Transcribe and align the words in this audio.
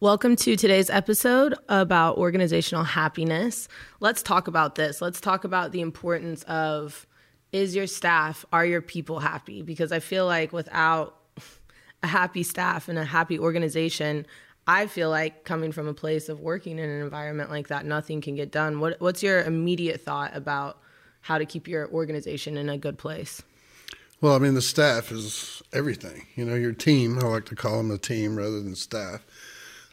Welcome 0.00 0.36
to 0.36 0.56
today's 0.56 0.90
episode 0.90 1.54
about 1.70 2.18
organizational 2.18 2.84
happiness. 2.84 3.66
Let's 3.98 4.22
talk 4.22 4.46
about 4.46 4.74
this. 4.74 5.00
Let's 5.00 5.22
talk 5.22 5.44
about 5.44 5.72
the 5.72 5.80
importance 5.80 6.42
of 6.42 7.06
is 7.50 7.74
your 7.74 7.86
staff, 7.86 8.44
are 8.52 8.66
your 8.66 8.82
people 8.82 9.20
happy? 9.20 9.62
Because 9.62 9.92
I 9.92 10.00
feel 10.00 10.26
like 10.26 10.52
without 10.52 11.16
a 12.02 12.08
happy 12.08 12.42
staff 12.42 12.90
and 12.90 12.98
a 12.98 13.06
happy 13.06 13.38
organization, 13.38 14.26
I 14.66 14.86
feel 14.86 15.08
like 15.08 15.44
coming 15.44 15.72
from 15.72 15.88
a 15.88 15.94
place 15.94 16.28
of 16.28 16.40
working 16.40 16.78
in 16.78 16.90
an 16.90 17.00
environment 17.00 17.48
like 17.48 17.68
that, 17.68 17.86
nothing 17.86 18.20
can 18.20 18.34
get 18.34 18.52
done. 18.52 18.80
What, 18.80 19.00
what's 19.00 19.22
your 19.22 19.44
immediate 19.44 20.02
thought 20.02 20.36
about 20.36 20.78
how 21.22 21.38
to 21.38 21.46
keep 21.46 21.66
your 21.66 21.88
organization 21.88 22.58
in 22.58 22.68
a 22.68 22.76
good 22.76 22.98
place? 22.98 23.42
Well, 24.20 24.34
I 24.34 24.40
mean, 24.40 24.52
the 24.52 24.62
staff 24.62 25.10
is 25.10 25.62
everything. 25.72 26.26
You 26.34 26.44
know, 26.44 26.54
your 26.54 26.72
team, 26.72 27.18
I 27.18 27.22
like 27.28 27.46
to 27.46 27.56
call 27.56 27.78
them 27.78 27.90
a 27.90 27.96
team 27.96 28.36
rather 28.36 28.60
than 28.60 28.74
staff 28.74 29.24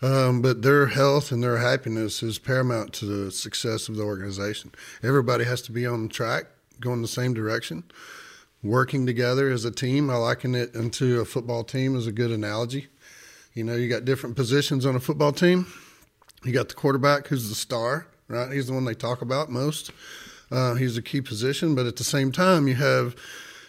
um, 0.04 0.42
but 0.42 0.62
their 0.64 0.88
health 0.88 1.32
and 1.32 1.42
their 1.42 1.60
happiness 1.60 2.22
is 2.22 2.38
paramount 2.38 2.92
to 2.96 3.06
the 3.06 3.32
success 3.32 3.88
of 3.88 3.96
the 3.96 4.04
organization. 4.04 4.72
Everybody 5.02 5.46
has 5.46 5.62
to 5.64 5.72
be 5.72 5.86
on 5.86 6.10
track, 6.10 6.48
going 6.82 7.02
the 7.02 7.08
same 7.08 7.34
direction, 7.34 7.86
working 8.62 9.06
together 9.06 9.50
as 9.50 9.64
a 9.64 9.72
team. 9.72 10.10
I 10.10 10.16
liken 10.16 10.56
it 10.56 10.76
into 10.76 11.22
a 11.22 11.26
football 11.26 11.64
team 11.64 11.96
as 11.96 12.06
a 12.06 12.12
good 12.12 12.32
analogy. 12.32 12.88
You 13.54 13.64
know, 13.64 13.76
you 13.76 13.88
got 13.88 14.04
different 14.04 14.36
positions 14.36 14.86
on 14.86 14.94
a 14.94 15.00
football 15.00 15.32
team. 15.32 15.68
You 16.44 16.52
got 16.52 16.68
the 16.68 16.76
quarterback, 16.76 17.28
who's 17.28 17.48
the 17.48 17.56
star, 17.56 18.08
right? 18.28 18.52
He's 18.52 18.68
the 18.68 18.74
one 18.74 18.84
they 18.84 18.96
talk 18.96 19.22
about 19.22 19.50
most. 19.50 19.92
Uh, 20.52 20.74
he's 20.74 20.98
a 20.98 21.02
key 21.02 21.22
position, 21.22 21.76
but 21.76 21.86
at 21.86 21.96
the 21.96 22.04
same 22.04 22.34
time, 22.34 22.68
you 22.68 22.76
have 22.76 23.16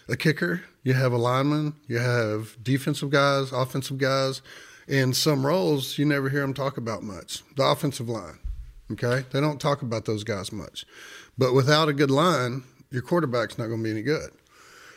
a 0.09 0.17
kicker, 0.17 0.65
you 0.83 0.95
have 0.95 1.13
a 1.13 1.17
lineman, 1.17 1.75
you 1.87 1.99
have 1.99 2.57
defensive 2.61 3.09
guys, 3.09 3.53
offensive 3.53 3.97
guys 3.97 4.41
in 4.87 5.13
some 5.13 5.45
roles, 5.45 5.97
you 5.97 6.05
never 6.05 6.29
hear 6.29 6.41
them 6.41 6.53
talk 6.53 6.77
about 6.77 7.03
much. 7.03 7.43
The 7.55 7.63
offensive 7.63 8.09
line, 8.09 8.39
okay? 8.91 9.25
They 9.31 9.41
don't 9.41 9.59
talk 9.59 9.81
about 9.81 10.05
those 10.05 10.23
guys 10.23 10.51
much. 10.51 10.85
But 11.37 11.53
without 11.53 11.89
a 11.89 11.93
good 11.93 12.11
line, 12.11 12.63
your 12.91 13.01
quarterback's 13.01 13.57
not 13.57 13.67
going 13.67 13.79
to 13.79 13.83
be 13.83 13.91
any 13.91 14.01
good. 14.01 14.31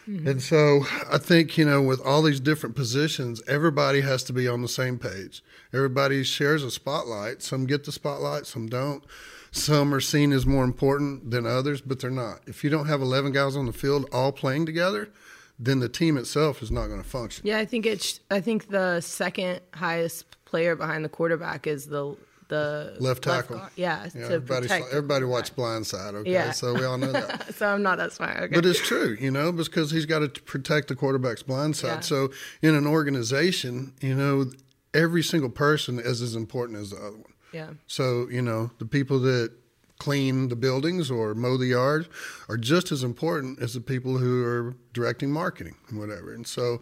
Mm-hmm. 0.08 0.26
And 0.26 0.42
so 0.42 0.84
I 1.10 1.18
think, 1.18 1.58
you 1.58 1.64
know, 1.64 1.82
with 1.82 2.00
all 2.00 2.22
these 2.22 2.40
different 2.40 2.76
positions, 2.76 3.42
everybody 3.46 4.00
has 4.00 4.22
to 4.24 4.32
be 4.32 4.48
on 4.48 4.62
the 4.62 4.68
same 4.68 4.98
page. 4.98 5.42
Everybody 5.72 6.22
shares 6.24 6.64
a 6.64 6.70
spotlight. 6.70 7.42
Some 7.42 7.66
get 7.66 7.84
the 7.84 7.92
spotlight, 7.92 8.46
some 8.46 8.68
don't. 8.68 9.04
Some 9.50 9.94
are 9.94 10.00
seen 10.00 10.32
as 10.32 10.46
more 10.46 10.64
important 10.64 11.30
than 11.30 11.46
others, 11.46 11.80
but 11.80 12.00
they're 12.00 12.10
not. 12.10 12.40
If 12.46 12.64
you 12.64 12.70
don't 12.70 12.86
have 12.86 13.02
11 13.02 13.32
guys 13.32 13.56
on 13.56 13.66
the 13.66 13.72
field 13.72 14.08
all 14.12 14.32
playing 14.32 14.66
together, 14.66 15.10
then 15.58 15.80
the 15.80 15.88
team 15.88 16.16
itself 16.16 16.62
is 16.62 16.70
not 16.70 16.86
going 16.86 17.02
to 17.02 17.08
function. 17.08 17.46
Yeah, 17.46 17.58
I 17.58 17.64
think 17.64 17.86
it's. 17.86 18.20
I 18.30 18.40
think 18.40 18.68
the 18.68 19.00
second 19.00 19.60
highest 19.74 20.36
player 20.44 20.76
behind 20.76 21.04
the 21.04 21.08
quarterback 21.08 21.66
is 21.66 21.86
the 21.86 22.16
the 22.48 22.96
left 22.98 23.24
tackle. 23.24 23.56
Left 23.56 23.78
yeah, 23.78 24.08
yeah 24.14 24.24
everybody, 24.24 24.68
everybody 24.68 25.24
watch 25.24 25.54
Blind 25.54 25.86
Side. 25.86 26.14
Okay, 26.14 26.32
yeah. 26.32 26.50
so 26.50 26.74
we 26.74 26.84
all 26.84 26.98
know 26.98 27.12
that. 27.12 27.54
so 27.56 27.66
I'm 27.66 27.82
not 27.82 27.98
that 27.98 28.12
smart. 28.12 28.36
Okay. 28.36 28.54
But 28.54 28.66
it's 28.66 28.80
true, 28.80 29.16
you 29.20 29.30
know, 29.30 29.52
because 29.52 29.90
he's 29.90 30.06
got 30.06 30.20
to 30.20 30.42
protect 30.42 30.88
the 30.88 30.96
quarterback's 30.96 31.42
blind 31.42 31.76
side. 31.76 31.88
Yeah. 31.88 32.00
So 32.00 32.30
in 32.62 32.74
an 32.74 32.86
organization, 32.86 33.92
you 34.00 34.14
know, 34.14 34.50
every 34.94 35.22
single 35.22 35.50
person 35.50 35.98
is 35.98 36.22
as 36.22 36.34
important 36.34 36.78
as 36.78 36.90
the 36.90 36.96
other 36.96 37.16
one. 37.16 37.32
Yeah. 37.52 37.70
So 37.86 38.28
you 38.30 38.42
know, 38.42 38.70
the 38.78 38.86
people 38.86 39.18
that 39.20 39.52
clean 39.98 40.48
the 40.48 40.56
buildings 40.56 41.10
or 41.10 41.34
mow 41.34 41.56
the 41.56 41.66
yard 41.66 42.08
are 42.48 42.56
just 42.56 42.92
as 42.92 43.02
important 43.02 43.60
as 43.60 43.74
the 43.74 43.80
people 43.80 44.18
who 44.18 44.44
are 44.44 44.74
directing 44.92 45.30
marketing 45.30 45.74
and 45.88 45.98
whatever. 45.98 46.32
And 46.32 46.46
so 46.46 46.80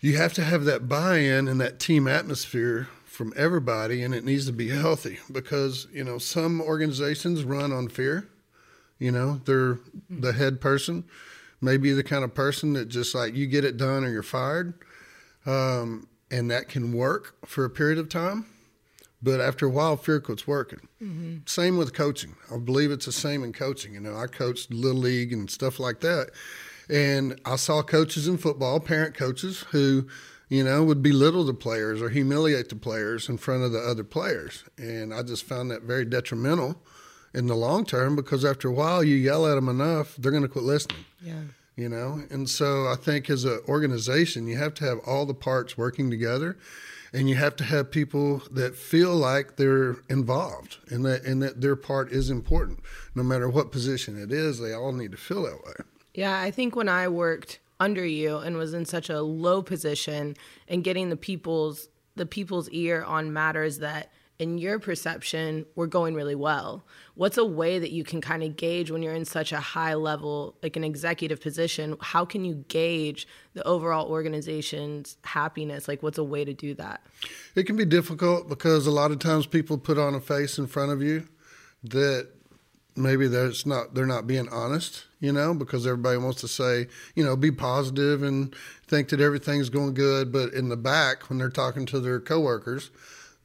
you 0.00 0.16
have 0.16 0.32
to 0.34 0.44
have 0.44 0.64
that 0.64 0.88
buy-in 0.88 1.46
and 1.48 1.60
that 1.60 1.78
team 1.78 2.08
atmosphere 2.08 2.88
from 3.04 3.32
everybody 3.36 4.02
and 4.02 4.14
it 4.14 4.24
needs 4.24 4.46
to 4.46 4.52
be 4.52 4.70
healthy 4.70 5.18
because, 5.30 5.86
you 5.92 6.02
know, 6.02 6.18
some 6.18 6.60
organizations 6.60 7.44
run 7.44 7.72
on 7.72 7.88
fear. 7.88 8.28
You 8.98 9.12
know, 9.12 9.40
they're 9.44 9.78
the 10.08 10.32
head 10.32 10.60
person 10.60 11.04
may 11.60 11.76
be 11.76 11.92
the 11.92 12.02
kind 12.02 12.24
of 12.24 12.34
person 12.34 12.72
that 12.72 12.88
just 12.88 13.14
like 13.14 13.34
you 13.34 13.46
get 13.46 13.64
it 13.64 13.76
done 13.76 14.04
or 14.04 14.10
you're 14.10 14.22
fired. 14.22 14.74
Um, 15.46 16.08
and 16.30 16.50
that 16.50 16.68
can 16.68 16.92
work 16.92 17.36
for 17.46 17.64
a 17.64 17.70
period 17.70 17.98
of 17.98 18.08
time 18.08 18.46
but 19.22 19.40
after 19.40 19.66
a 19.66 19.70
while, 19.70 19.96
fear 19.96 20.20
quits 20.20 20.46
working. 20.46 20.80
Mm-hmm. 21.02 21.38
Same 21.46 21.76
with 21.76 21.94
coaching. 21.94 22.34
I 22.52 22.58
believe 22.58 22.90
it's 22.90 23.06
the 23.06 23.12
same 23.12 23.44
in 23.44 23.52
coaching. 23.52 23.94
You 23.94 24.00
know, 24.00 24.16
I 24.16 24.26
coached 24.26 24.72
little 24.72 25.00
league 25.00 25.32
and 25.32 25.50
stuff 25.50 25.78
like 25.78 26.00
that, 26.00 26.30
and 26.88 27.40
I 27.44 27.56
saw 27.56 27.82
coaches 27.82 28.26
in 28.26 28.38
football, 28.38 28.80
parent 28.80 29.14
coaches 29.14 29.60
who, 29.70 30.08
you 30.48 30.64
know, 30.64 30.82
would 30.82 31.02
belittle 31.02 31.44
the 31.44 31.54
players 31.54 32.02
or 32.02 32.08
humiliate 32.08 32.68
the 32.68 32.76
players 32.76 33.28
in 33.28 33.38
front 33.38 33.62
of 33.62 33.72
the 33.72 33.80
other 33.80 34.04
players, 34.04 34.64
and 34.76 35.14
I 35.14 35.22
just 35.22 35.44
found 35.44 35.70
that 35.70 35.82
very 35.82 36.04
detrimental 36.04 36.82
in 37.34 37.46
the 37.46 37.54
long 37.54 37.84
term 37.84 38.16
because 38.16 38.44
after 38.44 38.68
a 38.68 38.72
while, 38.72 39.02
you 39.02 39.16
yell 39.16 39.46
at 39.46 39.54
them 39.54 39.68
enough, 39.68 40.16
they're 40.16 40.32
going 40.32 40.42
to 40.42 40.48
quit 40.48 40.64
listening. 40.64 41.04
Yeah. 41.22 41.42
You 41.74 41.88
know, 41.88 42.22
and 42.30 42.50
so 42.50 42.86
I 42.86 42.96
think 42.96 43.30
as 43.30 43.46
an 43.46 43.60
organization, 43.66 44.46
you 44.46 44.58
have 44.58 44.74
to 44.74 44.84
have 44.84 44.98
all 45.06 45.24
the 45.24 45.32
parts 45.32 45.78
working 45.78 46.10
together 46.10 46.58
and 47.12 47.28
you 47.28 47.36
have 47.36 47.56
to 47.56 47.64
have 47.64 47.90
people 47.90 48.42
that 48.50 48.74
feel 48.74 49.14
like 49.14 49.56
they're 49.56 49.96
involved 50.08 50.78
and 50.88 51.04
that 51.04 51.24
and 51.24 51.42
that 51.42 51.60
their 51.60 51.76
part 51.76 52.10
is 52.12 52.30
important. 52.30 52.80
No 53.14 53.22
matter 53.22 53.48
what 53.48 53.72
position 53.72 54.20
it 54.20 54.32
is 54.32 54.58
they 54.58 54.72
all 54.72 54.92
need 54.92 55.12
to 55.12 55.18
feel 55.18 55.42
that 55.42 55.64
way. 55.64 55.84
Yeah 56.14 56.40
i 56.40 56.50
think 56.50 56.76
when 56.76 56.88
i 56.88 57.08
worked 57.08 57.58
under 57.80 58.04
you 58.06 58.38
and 58.38 58.56
was 58.56 58.74
in 58.74 58.84
such 58.84 59.10
a 59.10 59.22
low 59.22 59.62
position 59.62 60.36
and 60.68 60.84
getting 60.84 61.08
the 61.10 61.16
people's 61.16 61.88
the 62.14 62.26
people's 62.26 62.68
ear 62.70 63.02
on 63.02 63.32
matters 63.32 63.78
that 63.78 64.10
in 64.42 64.58
your 64.58 64.80
perception 64.80 65.64
were 65.76 65.86
going 65.86 66.14
really 66.14 66.34
well. 66.34 66.84
What's 67.14 67.38
a 67.38 67.44
way 67.44 67.78
that 67.78 67.92
you 67.92 68.02
can 68.02 68.20
kind 68.20 68.42
of 68.42 68.56
gauge 68.56 68.90
when 68.90 69.00
you're 69.00 69.14
in 69.14 69.24
such 69.24 69.52
a 69.52 69.60
high 69.60 69.94
level 69.94 70.56
like 70.64 70.76
an 70.76 70.82
executive 70.82 71.40
position 71.40 71.96
how 72.00 72.24
can 72.24 72.44
you 72.44 72.64
gauge 72.66 73.28
the 73.54 73.62
overall 73.62 74.08
organization's 74.08 75.16
happiness? 75.22 75.86
Like 75.86 76.02
what's 76.02 76.18
a 76.18 76.24
way 76.24 76.44
to 76.44 76.52
do 76.52 76.74
that? 76.74 77.06
It 77.54 77.64
can 77.64 77.76
be 77.76 77.84
difficult 77.84 78.48
because 78.48 78.86
a 78.88 78.90
lot 78.90 79.12
of 79.12 79.20
times 79.20 79.46
people 79.46 79.78
put 79.78 79.96
on 79.96 80.14
a 80.14 80.20
face 80.20 80.58
in 80.58 80.66
front 80.66 80.90
of 80.90 81.00
you 81.00 81.28
that 81.84 82.28
maybe 82.96 83.28
there's 83.28 83.64
not 83.64 83.94
they're 83.94 84.04
not 84.04 84.26
being 84.26 84.46
honest 84.50 85.06
you 85.18 85.32
know 85.32 85.54
because 85.54 85.86
everybody 85.86 86.18
wants 86.18 86.42
to 86.42 86.46
say 86.46 86.86
you 87.14 87.24
know 87.24 87.34
be 87.34 87.50
positive 87.50 88.22
and 88.22 88.54
think 88.86 89.08
that 89.08 89.20
everything's 89.20 89.70
going 89.70 89.94
good. 89.94 90.32
But 90.32 90.52
in 90.52 90.68
the 90.68 90.76
back 90.76 91.30
when 91.30 91.38
they're 91.38 91.48
talking 91.48 91.86
to 91.86 92.00
their 92.00 92.20
coworkers 92.20 92.90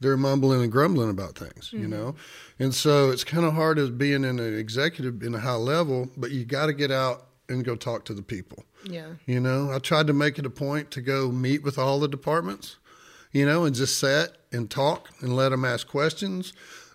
they're 0.00 0.16
mumbling 0.16 0.62
and 0.62 0.72
grumbling 0.72 1.10
about 1.10 1.36
things, 1.36 1.68
mm-hmm. 1.68 1.82
you 1.82 1.88
know? 1.88 2.14
And 2.58 2.74
so 2.74 3.10
it's 3.10 3.24
kind 3.24 3.44
of 3.44 3.54
hard 3.54 3.78
as 3.78 3.90
being 3.90 4.24
in 4.24 4.38
an 4.38 4.58
executive 4.58 5.22
in 5.22 5.34
a 5.34 5.40
high 5.40 5.54
level, 5.54 6.08
but 6.16 6.30
you 6.30 6.44
got 6.44 6.66
to 6.66 6.72
get 6.72 6.90
out 6.90 7.26
and 7.48 7.64
go 7.64 7.74
talk 7.74 8.04
to 8.06 8.14
the 8.14 8.22
people. 8.22 8.64
Yeah. 8.84 9.14
You 9.26 9.40
know, 9.40 9.72
I 9.72 9.78
tried 9.78 10.06
to 10.08 10.12
make 10.12 10.38
it 10.38 10.46
a 10.46 10.50
point 10.50 10.90
to 10.92 11.00
go 11.00 11.30
meet 11.30 11.62
with 11.62 11.78
all 11.78 11.98
the 11.98 12.08
departments, 12.08 12.76
you 13.32 13.46
know, 13.46 13.64
and 13.64 13.74
just 13.74 13.98
sit 13.98 14.36
and 14.52 14.70
talk 14.70 15.08
and 15.20 15.34
let 15.34 15.50
them 15.50 15.64
ask 15.64 15.88
questions, 15.88 16.52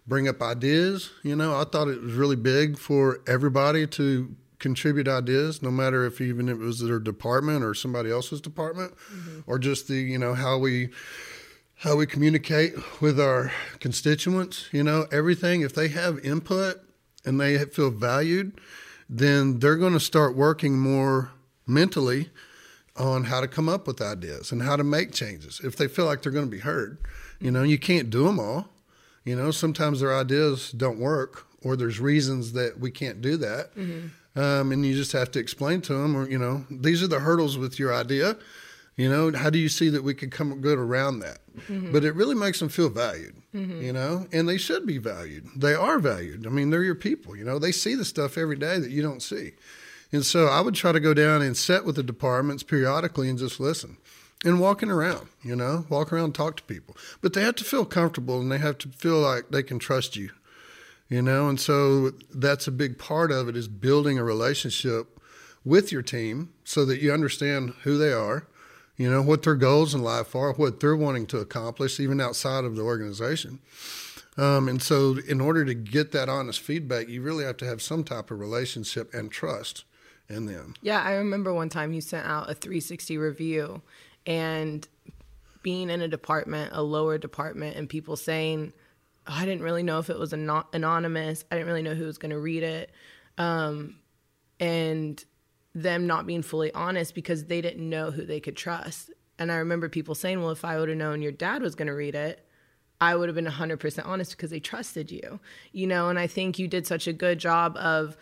bring 0.08 0.28
up 0.28 0.41
ideas. 0.41 1.12
You 1.24 1.35
know, 1.35 1.59
I 1.59 1.66
thought 1.66 1.88
it 1.88 2.02
was 2.02 2.14
really 2.14 2.35
big 2.35 2.78
for 2.78 3.22
everybody 3.28 3.88
to 3.88 4.35
contribute 4.59 5.09
ideas, 5.09 5.62
no 5.62 5.70
matter 5.70 6.06
if 6.06 6.22
even 6.22 6.47
if 6.47 6.56
it 6.56 6.64
was 6.64 6.80
their 6.80 7.00
department 7.00 7.66
or 7.66 7.74
somebody 7.74 8.09
else's 8.09 8.40
department, 8.40 8.96
mm-hmm. 9.14 9.41
or 9.46 9.59
just 9.59 9.90
the, 9.90 9.96
you 9.96 10.18
know, 10.18 10.34
how 10.34 10.58
we 10.58 10.90
how 11.83 11.97
we 11.97 12.05
communicate 12.05 12.73
with 13.01 13.19
our 13.19 13.51
constituents, 13.81 14.69
you 14.71 14.81
know, 14.81 15.05
everything. 15.11 15.61
If 15.61 15.75
they 15.75 15.89
have 15.89 16.17
input 16.23 16.81
and 17.25 17.41
they 17.41 17.57
feel 17.66 17.91
valued, 17.91 18.57
then 19.09 19.59
they're 19.59 19.75
going 19.75 19.91
to 19.91 19.99
start 19.99 20.33
working 20.33 20.79
more 20.79 21.31
mentally 21.67 22.29
on 22.95 23.25
how 23.25 23.41
to 23.41 23.49
come 23.49 23.67
up 23.67 23.85
with 23.85 24.01
ideas 24.01 24.53
and 24.53 24.61
how 24.61 24.77
to 24.77 24.83
make 24.83 25.11
changes 25.11 25.59
if 25.61 25.75
they 25.75 25.89
feel 25.89 26.05
like 26.05 26.22
they're 26.22 26.31
going 26.31 26.45
to 26.45 26.51
be 26.51 26.59
heard. 26.59 26.99
You 27.41 27.51
know, 27.51 27.63
you 27.63 27.77
can't 27.77 28.09
do 28.09 28.23
them 28.27 28.39
all. 28.39 28.69
You 29.25 29.35
know, 29.35 29.52
sometimes 29.52 29.99
their 29.99 30.16
ideas 30.16 30.72
don't 30.72 30.99
work 30.99 31.47
or 31.63 31.75
there's 31.75 31.99
reasons 31.99 32.53
that 32.53 32.79
we 32.79 32.91
can't 32.91 33.22
do 33.22 33.35
that. 33.37 33.75
Mm-hmm. 33.75 34.40
Um, 34.40 34.72
and 34.72 34.85
you 34.85 34.96
just 34.96 35.11
have 35.11 35.31
to 35.31 35.40
explain 35.40 35.81
to 35.81 35.93
them, 35.93 36.16
or, 36.16 36.29
you 36.29 36.37
know, 36.37 36.66
these 36.72 37.03
are 37.03 37.08
the 37.08 37.19
hurdles 37.19 37.58
with 37.58 37.78
your 37.78 37.93
idea. 37.93 38.37
You 38.95 39.09
know, 39.09 39.31
how 39.35 39.49
do 39.49 39.57
you 39.57 39.69
see 39.69 39.90
that 39.90 40.03
we 40.03 40.13
could 40.13 40.31
come 40.31 40.61
good 40.61 40.78
around 40.78 41.19
that? 41.19 41.40
Mm-hmm. 41.57 41.91
But 41.91 42.05
it 42.05 42.13
really 42.13 42.35
makes 42.35 42.59
them 42.59 42.69
feel 42.69 42.90
valued, 42.90 43.35
mm-hmm. 43.53 43.81
you 43.81 43.91
know, 43.91 44.28
and 44.31 44.47
they 44.47 44.57
should 44.57 44.85
be 44.85 44.99
valued. 44.99 45.47
They 45.55 45.73
are 45.73 45.99
valued. 45.99 46.45
I 46.45 46.49
mean, 46.49 46.69
they're 46.69 46.84
your 46.84 46.95
people, 46.95 47.35
you 47.35 47.43
know, 47.43 47.57
they 47.57 47.72
see 47.72 47.95
the 47.95 48.05
stuff 48.05 48.37
every 48.37 48.55
day 48.55 48.78
that 48.78 48.91
you 48.91 49.01
don't 49.01 49.22
see. 49.22 49.53
And 50.11 50.23
so 50.23 50.45
I 50.45 50.61
would 50.61 50.75
try 50.75 50.91
to 50.91 50.99
go 50.99 51.16
down 51.16 51.41
and 51.41 51.57
sit 51.57 51.85
with 51.85 51.95
the 51.95 52.03
departments 52.03 52.61
periodically 52.61 53.29
and 53.29 53.40
just 53.40 53.59
listen 53.59 53.97
and 54.45 54.59
walking 54.59 54.91
around, 54.91 55.28
you 55.41 55.55
know, 55.55 55.85
walk 55.89 56.13
around, 56.13 56.34
talk 56.34 56.57
to 56.57 56.63
people. 56.63 56.96
But 57.22 57.34
they 57.34 57.41
have 57.41 57.55
to 57.55 57.63
feel 57.63 57.85
comfortable 57.85 58.39
and 58.39 58.51
they 58.51 58.59
have 58.59 58.78
to 58.79 58.89
feel 58.89 59.19
like 59.19 59.49
they 59.49 59.63
can 59.63 59.79
trust 59.79 60.16
you, 60.16 60.29
you 61.09 61.23
know, 61.23 61.49
and 61.49 61.59
so 61.59 62.11
that's 62.34 62.67
a 62.67 62.72
big 62.72 62.99
part 62.99 63.31
of 63.31 63.47
it 63.47 63.57
is 63.57 63.67
building 63.67 64.19
a 64.19 64.23
relationship 64.23 65.19
with 65.66 65.91
your 65.91 66.03
team 66.03 66.53
so 66.63 66.85
that 66.85 67.01
you 67.01 67.11
understand 67.11 67.73
who 67.84 67.97
they 67.97 68.11
are 68.11 68.47
you 68.97 69.09
know, 69.09 69.22
what 69.22 69.43
their 69.43 69.55
goals 69.55 69.93
in 69.93 70.01
life 70.01 70.35
are, 70.35 70.53
what 70.53 70.79
they're 70.79 70.95
wanting 70.95 71.25
to 71.28 71.40
accomplish, 71.40 71.99
even 71.99 72.22
outside 72.22 72.63
of 72.63 72.75
the 72.75 72.84
organization. 72.84 73.59
Um, 74.37 74.67
and 74.67 74.81
so, 74.81 75.17
in 75.28 75.41
order 75.41 75.63
to 75.66 75.73
get 75.73 76.11
that 76.11 76.29
honest 76.29 76.59
feedback, 76.59 77.07
you 77.07 77.22
really 77.22 77.43
have 77.43 77.57
to 77.57 77.66
have 77.66 77.81
some 77.81 78.03
type 78.03 78.31
of 78.31 78.40
relationship 78.40 79.13
and 79.13 79.31
trust 79.31 79.84
in 80.28 80.45
them. 80.47 80.75
Yeah, 80.81 81.01
I 81.01 81.13
remember 81.13 81.53
one 81.53 81.69
time 81.69 81.93
you 81.93 82.01
sent 82.01 82.25
out 82.25 82.49
a 82.49 82.55
360 82.55 83.17
review 83.17 83.81
and 84.25 84.87
being 85.61 85.89
in 85.89 86.01
a 86.01 86.07
department, 86.07 86.72
a 86.73 86.81
lower 86.81 87.17
department, 87.17 87.78
and 87.78 87.87
people 87.87 88.16
saying, 88.16 88.73
oh, 89.28 89.34
I 89.34 89.46
didn't 89.46 89.61
really 89.61 89.84
know 89.84 89.99
if 89.99 90.09
it 90.09 90.17
was 90.17 90.34
an- 90.34 90.49
anonymous. 90.73 91.46
I 91.51 91.55
didn't 91.55 91.67
really 91.67 91.84
know 91.84 91.93
who 91.96 92.05
was 92.05 92.17
going 92.17 92.31
to 92.31 92.39
read 92.39 92.63
it. 92.63 92.91
Um, 93.37 93.97
and 94.59 95.23
them 95.75 96.05
not 96.08 96.28
being 96.28 96.41
fully 96.41 96.72
honest 96.73 97.16
because 97.16 97.46
they 97.46 97.61
didn't 97.61 97.87
know 97.87 98.11
who 98.11 98.25
they 98.25 98.40
could 98.40 98.55
trust. 98.55 99.11
And 99.40 99.52
I 99.52 99.55
remember 99.55 99.90
people 99.90 100.16
saying, 100.16 100.41
well, 100.41 100.52
if 100.52 100.64
I 100.64 100.79
would 100.79 100.90
have 100.90 100.97
known 100.97 101.22
your 101.22 101.31
dad 101.31 101.61
was 101.61 101.75
going 101.75 101.87
to 101.87 101.93
read 101.93 102.16
it, 102.16 102.46
I 103.02 103.16
would 103.16 103.28
have 103.28 103.35
been 103.35 103.46
100% 103.46 104.05
honest 104.05 104.31
because 104.31 104.52
they 104.52 104.59
trusted 104.59 105.11
you, 105.11 105.40
you 105.72 105.87
know? 105.87 106.09
And 106.09 106.20
I 106.20 106.28
think 106.28 106.59
you 106.59 106.67
did 106.67 106.87
such 106.87 107.08
a 107.08 107.14
good 107.14 107.40
job 107.40 107.75
of 107.78 108.16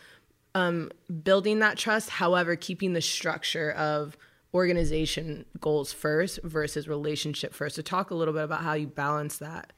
um, 0.56 0.92
building 1.24 1.59
that 1.59 1.77
trust, 1.77 2.09
however, 2.09 2.56
keeping 2.56 2.94
the 2.94 3.01
structure 3.01 3.71
of 3.71 4.18
organization 4.53 5.45
goals 5.59 5.94
first 5.94 6.39
versus 6.44 6.88
relationship 6.88 7.53
first. 7.53 7.75
So 7.75 7.81
talk 7.81 8.12
a 8.12 8.15
little 8.15 8.33
bit 8.33 8.44
about 8.44 8.63
how 8.63 8.74
you 8.74 8.88
balance 8.88 9.38
that. 9.38 9.71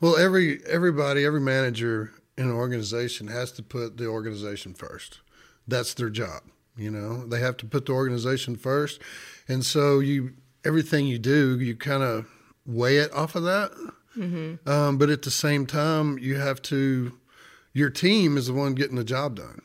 Well, 0.00 0.16
every 0.16 0.64
everybody, 0.66 1.24
every 1.24 1.40
manager 1.40 2.12
in 2.36 2.44
an 2.44 2.52
organization 2.52 3.28
has 3.28 3.52
to 3.52 3.62
put 3.62 3.96
the 3.96 4.06
organization 4.06 4.74
first. 4.74 5.20
That's 5.66 5.94
their 5.94 6.10
job. 6.10 6.42
You 6.78 6.90
know, 6.90 7.26
they 7.26 7.40
have 7.40 7.56
to 7.58 7.66
put 7.66 7.86
the 7.86 7.92
organization 7.92 8.56
first, 8.56 9.00
and 9.48 9.66
so 9.66 9.98
you 9.98 10.34
everything 10.64 11.06
you 11.06 11.18
do, 11.18 11.58
you 11.58 11.74
kind 11.74 12.02
of 12.02 12.26
weigh 12.66 12.98
it 12.98 13.12
off 13.12 13.34
of 13.34 13.42
that. 13.44 13.72
Mm-hmm. 14.16 14.68
Um, 14.68 14.98
but 14.98 15.10
at 15.10 15.22
the 15.22 15.30
same 15.30 15.66
time, 15.66 16.18
you 16.18 16.36
have 16.36 16.62
to. 16.62 17.12
Your 17.72 17.90
team 17.90 18.36
is 18.36 18.46
the 18.46 18.52
one 18.54 18.74
getting 18.74 18.96
the 18.96 19.04
job 19.04 19.36
done, 19.36 19.60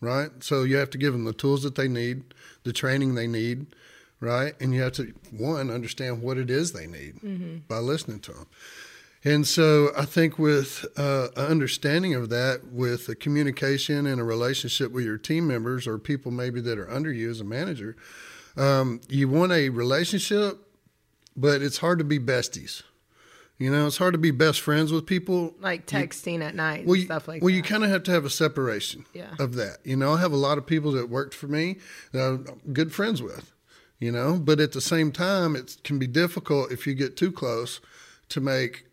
right? 0.00 0.30
So 0.40 0.62
you 0.64 0.76
have 0.76 0.90
to 0.90 0.98
give 0.98 1.12
them 1.12 1.24
the 1.24 1.32
tools 1.32 1.62
that 1.62 1.76
they 1.76 1.88
need, 1.88 2.34
the 2.64 2.72
training 2.72 3.14
they 3.14 3.26
need, 3.26 3.66
right? 4.20 4.54
And 4.60 4.74
you 4.74 4.82
have 4.82 4.92
to 4.94 5.14
one 5.30 5.70
understand 5.70 6.20
what 6.22 6.36
it 6.36 6.50
is 6.50 6.72
they 6.72 6.86
need 6.86 7.16
mm-hmm. 7.16 7.58
by 7.68 7.78
listening 7.78 8.20
to 8.20 8.32
them. 8.32 8.46
And 9.28 9.46
so 9.46 9.90
I 9.94 10.06
think 10.06 10.38
with 10.38 10.86
uh, 10.96 11.28
an 11.36 11.44
understanding 11.44 12.14
of 12.14 12.30
that, 12.30 12.72
with 12.72 13.10
a 13.10 13.14
communication 13.14 14.06
and 14.06 14.18
a 14.18 14.24
relationship 14.24 14.90
with 14.90 15.04
your 15.04 15.18
team 15.18 15.46
members 15.46 15.86
or 15.86 15.98
people 15.98 16.32
maybe 16.32 16.62
that 16.62 16.78
are 16.78 16.90
under 16.90 17.12
you 17.12 17.30
as 17.30 17.38
a 17.42 17.44
manager, 17.44 17.94
um, 18.56 19.02
you 19.06 19.28
want 19.28 19.52
a 19.52 19.68
relationship, 19.68 20.56
but 21.36 21.60
it's 21.60 21.76
hard 21.76 21.98
to 21.98 22.06
be 22.06 22.18
besties. 22.18 22.84
You 23.58 23.70
know, 23.70 23.86
it's 23.86 23.98
hard 23.98 24.14
to 24.14 24.18
be 24.18 24.30
best 24.30 24.62
friends 24.62 24.92
with 24.92 25.04
people. 25.04 25.54
Like 25.60 25.84
texting 25.84 26.38
you, 26.38 26.42
at 26.44 26.54
night 26.54 26.86
well, 26.86 26.98
stuff 26.98 27.28
like 27.28 27.42
well, 27.42 27.50
that. 27.50 27.56
you 27.56 27.62
kind 27.62 27.84
of 27.84 27.90
have 27.90 28.04
to 28.04 28.10
have 28.10 28.24
a 28.24 28.30
separation 28.30 29.04
yeah. 29.12 29.34
of 29.38 29.56
that. 29.56 29.76
You 29.84 29.96
know, 29.96 30.14
I 30.14 30.20
have 30.20 30.32
a 30.32 30.36
lot 30.36 30.56
of 30.56 30.66
people 30.66 30.92
that 30.92 31.10
worked 31.10 31.34
for 31.34 31.48
me 31.48 31.76
that 32.12 32.22
I'm 32.22 32.72
good 32.72 32.94
friends 32.94 33.20
with, 33.20 33.52
you 33.98 34.10
know, 34.10 34.38
but 34.38 34.58
at 34.58 34.72
the 34.72 34.80
same 34.80 35.12
time, 35.12 35.54
it 35.54 35.76
can 35.84 35.98
be 35.98 36.06
difficult 36.06 36.72
if 36.72 36.86
you 36.86 36.94
get 36.94 37.14
too 37.14 37.30
close 37.30 37.82
to 38.30 38.40
make 38.40 38.87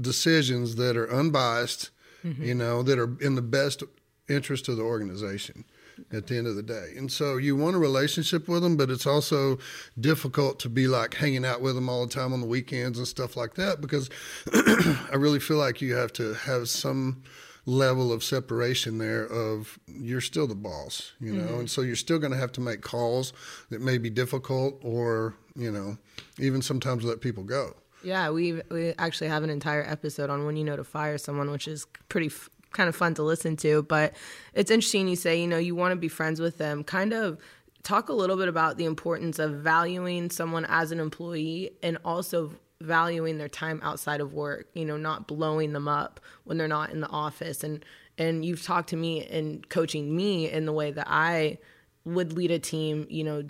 decisions 0.00 0.76
that 0.76 0.96
are 0.96 1.10
unbiased, 1.12 1.90
mm-hmm. 2.24 2.42
you 2.42 2.54
know, 2.54 2.82
that 2.82 2.98
are 2.98 3.16
in 3.20 3.34
the 3.34 3.42
best 3.42 3.82
interest 4.28 4.68
of 4.68 4.76
the 4.76 4.82
organization 4.82 5.64
at 6.12 6.26
the 6.26 6.36
end 6.36 6.46
of 6.46 6.56
the 6.56 6.62
day. 6.62 6.92
And 6.96 7.10
so 7.10 7.36
you 7.36 7.56
want 7.56 7.76
a 7.76 7.78
relationship 7.78 8.48
with 8.48 8.62
them, 8.62 8.76
but 8.76 8.90
it's 8.90 9.06
also 9.06 9.58
difficult 9.98 10.58
to 10.60 10.68
be 10.68 10.88
like 10.88 11.14
hanging 11.14 11.44
out 11.44 11.60
with 11.60 11.74
them 11.74 11.88
all 11.88 12.06
the 12.06 12.12
time 12.12 12.32
on 12.32 12.40
the 12.40 12.46
weekends 12.46 12.98
and 12.98 13.08
stuff 13.08 13.36
like 13.36 13.54
that 13.54 13.80
because 13.80 14.10
I 14.54 15.16
really 15.16 15.40
feel 15.40 15.56
like 15.56 15.80
you 15.80 15.94
have 15.94 16.12
to 16.14 16.34
have 16.34 16.68
some 16.68 17.22
level 17.64 18.12
of 18.12 18.22
separation 18.22 18.98
there 18.98 19.26
of 19.26 19.78
you're 19.88 20.20
still 20.20 20.46
the 20.46 20.54
boss, 20.54 21.12
you 21.18 21.32
know, 21.32 21.44
mm-hmm. 21.44 21.60
and 21.60 21.70
so 21.70 21.80
you're 21.80 21.96
still 21.96 22.18
going 22.18 22.32
to 22.32 22.38
have 22.38 22.52
to 22.52 22.60
make 22.60 22.80
calls 22.80 23.32
that 23.70 23.80
may 23.80 23.98
be 23.98 24.08
difficult 24.08 24.78
or, 24.84 25.34
you 25.56 25.70
know, 25.72 25.96
even 26.38 26.62
sometimes 26.62 27.04
let 27.04 27.20
people 27.20 27.42
go. 27.42 27.74
Yeah, 28.06 28.30
we 28.30 28.62
we 28.70 28.94
actually 28.98 29.26
have 29.30 29.42
an 29.42 29.50
entire 29.50 29.82
episode 29.82 30.30
on 30.30 30.46
when 30.46 30.56
you 30.56 30.62
know 30.62 30.76
to 30.76 30.84
fire 30.84 31.18
someone, 31.18 31.50
which 31.50 31.66
is 31.66 31.88
pretty 32.08 32.28
f- 32.28 32.48
kind 32.70 32.88
of 32.88 32.94
fun 32.94 33.14
to 33.14 33.24
listen 33.24 33.56
to. 33.56 33.82
But 33.82 34.14
it's 34.54 34.70
interesting 34.70 35.08
you 35.08 35.16
say, 35.16 35.40
you 35.40 35.48
know, 35.48 35.58
you 35.58 35.74
want 35.74 35.90
to 35.90 35.96
be 35.96 36.06
friends 36.06 36.40
with 36.40 36.56
them. 36.56 36.84
Kind 36.84 37.12
of 37.12 37.36
talk 37.82 38.08
a 38.08 38.12
little 38.12 38.36
bit 38.36 38.46
about 38.46 38.76
the 38.76 38.84
importance 38.84 39.40
of 39.40 39.54
valuing 39.54 40.30
someone 40.30 40.64
as 40.66 40.92
an 40.92 41.00
employee 41.00 41.72
and 41.82 41.98
also 42.04 42.52
valuing 42.80 43.38
their 43.38 43.48
time 43.48 43.80
outside 43.82 44.20
of 44.20 44.32
work, 44.32 44.68
you 44.74 44.84
know, 44.84 44.96
not 44.96 45.26
blowing 45.26 45.72
them 45.72 45.88
up 45.88 46.20
when 46.44 46.58
they're 46.58 46.68
not 46.68 46.90
in 46.90 47.00
the 47.00 47.08
office. 47.08 47.64
And 47.64 47.84
and 48.16 48.44
you've 48.44 48.62
talked 48.62 48.90
to 48.90 48.96
me 48.96 49.26
and 49.26 49.68
coaching 49.68 50.14
me 50.14 50.48
in 50.48 50.64
the 50.64 50.72
way 50.72 50.92
that 50.92 51.08
I 51.10 51.58
would 52.04 52.34
lead 52.34 52.52
a 52.52 52.60
team, 52.60 53.08
you 53.10 53.24
know, 53.24 53.42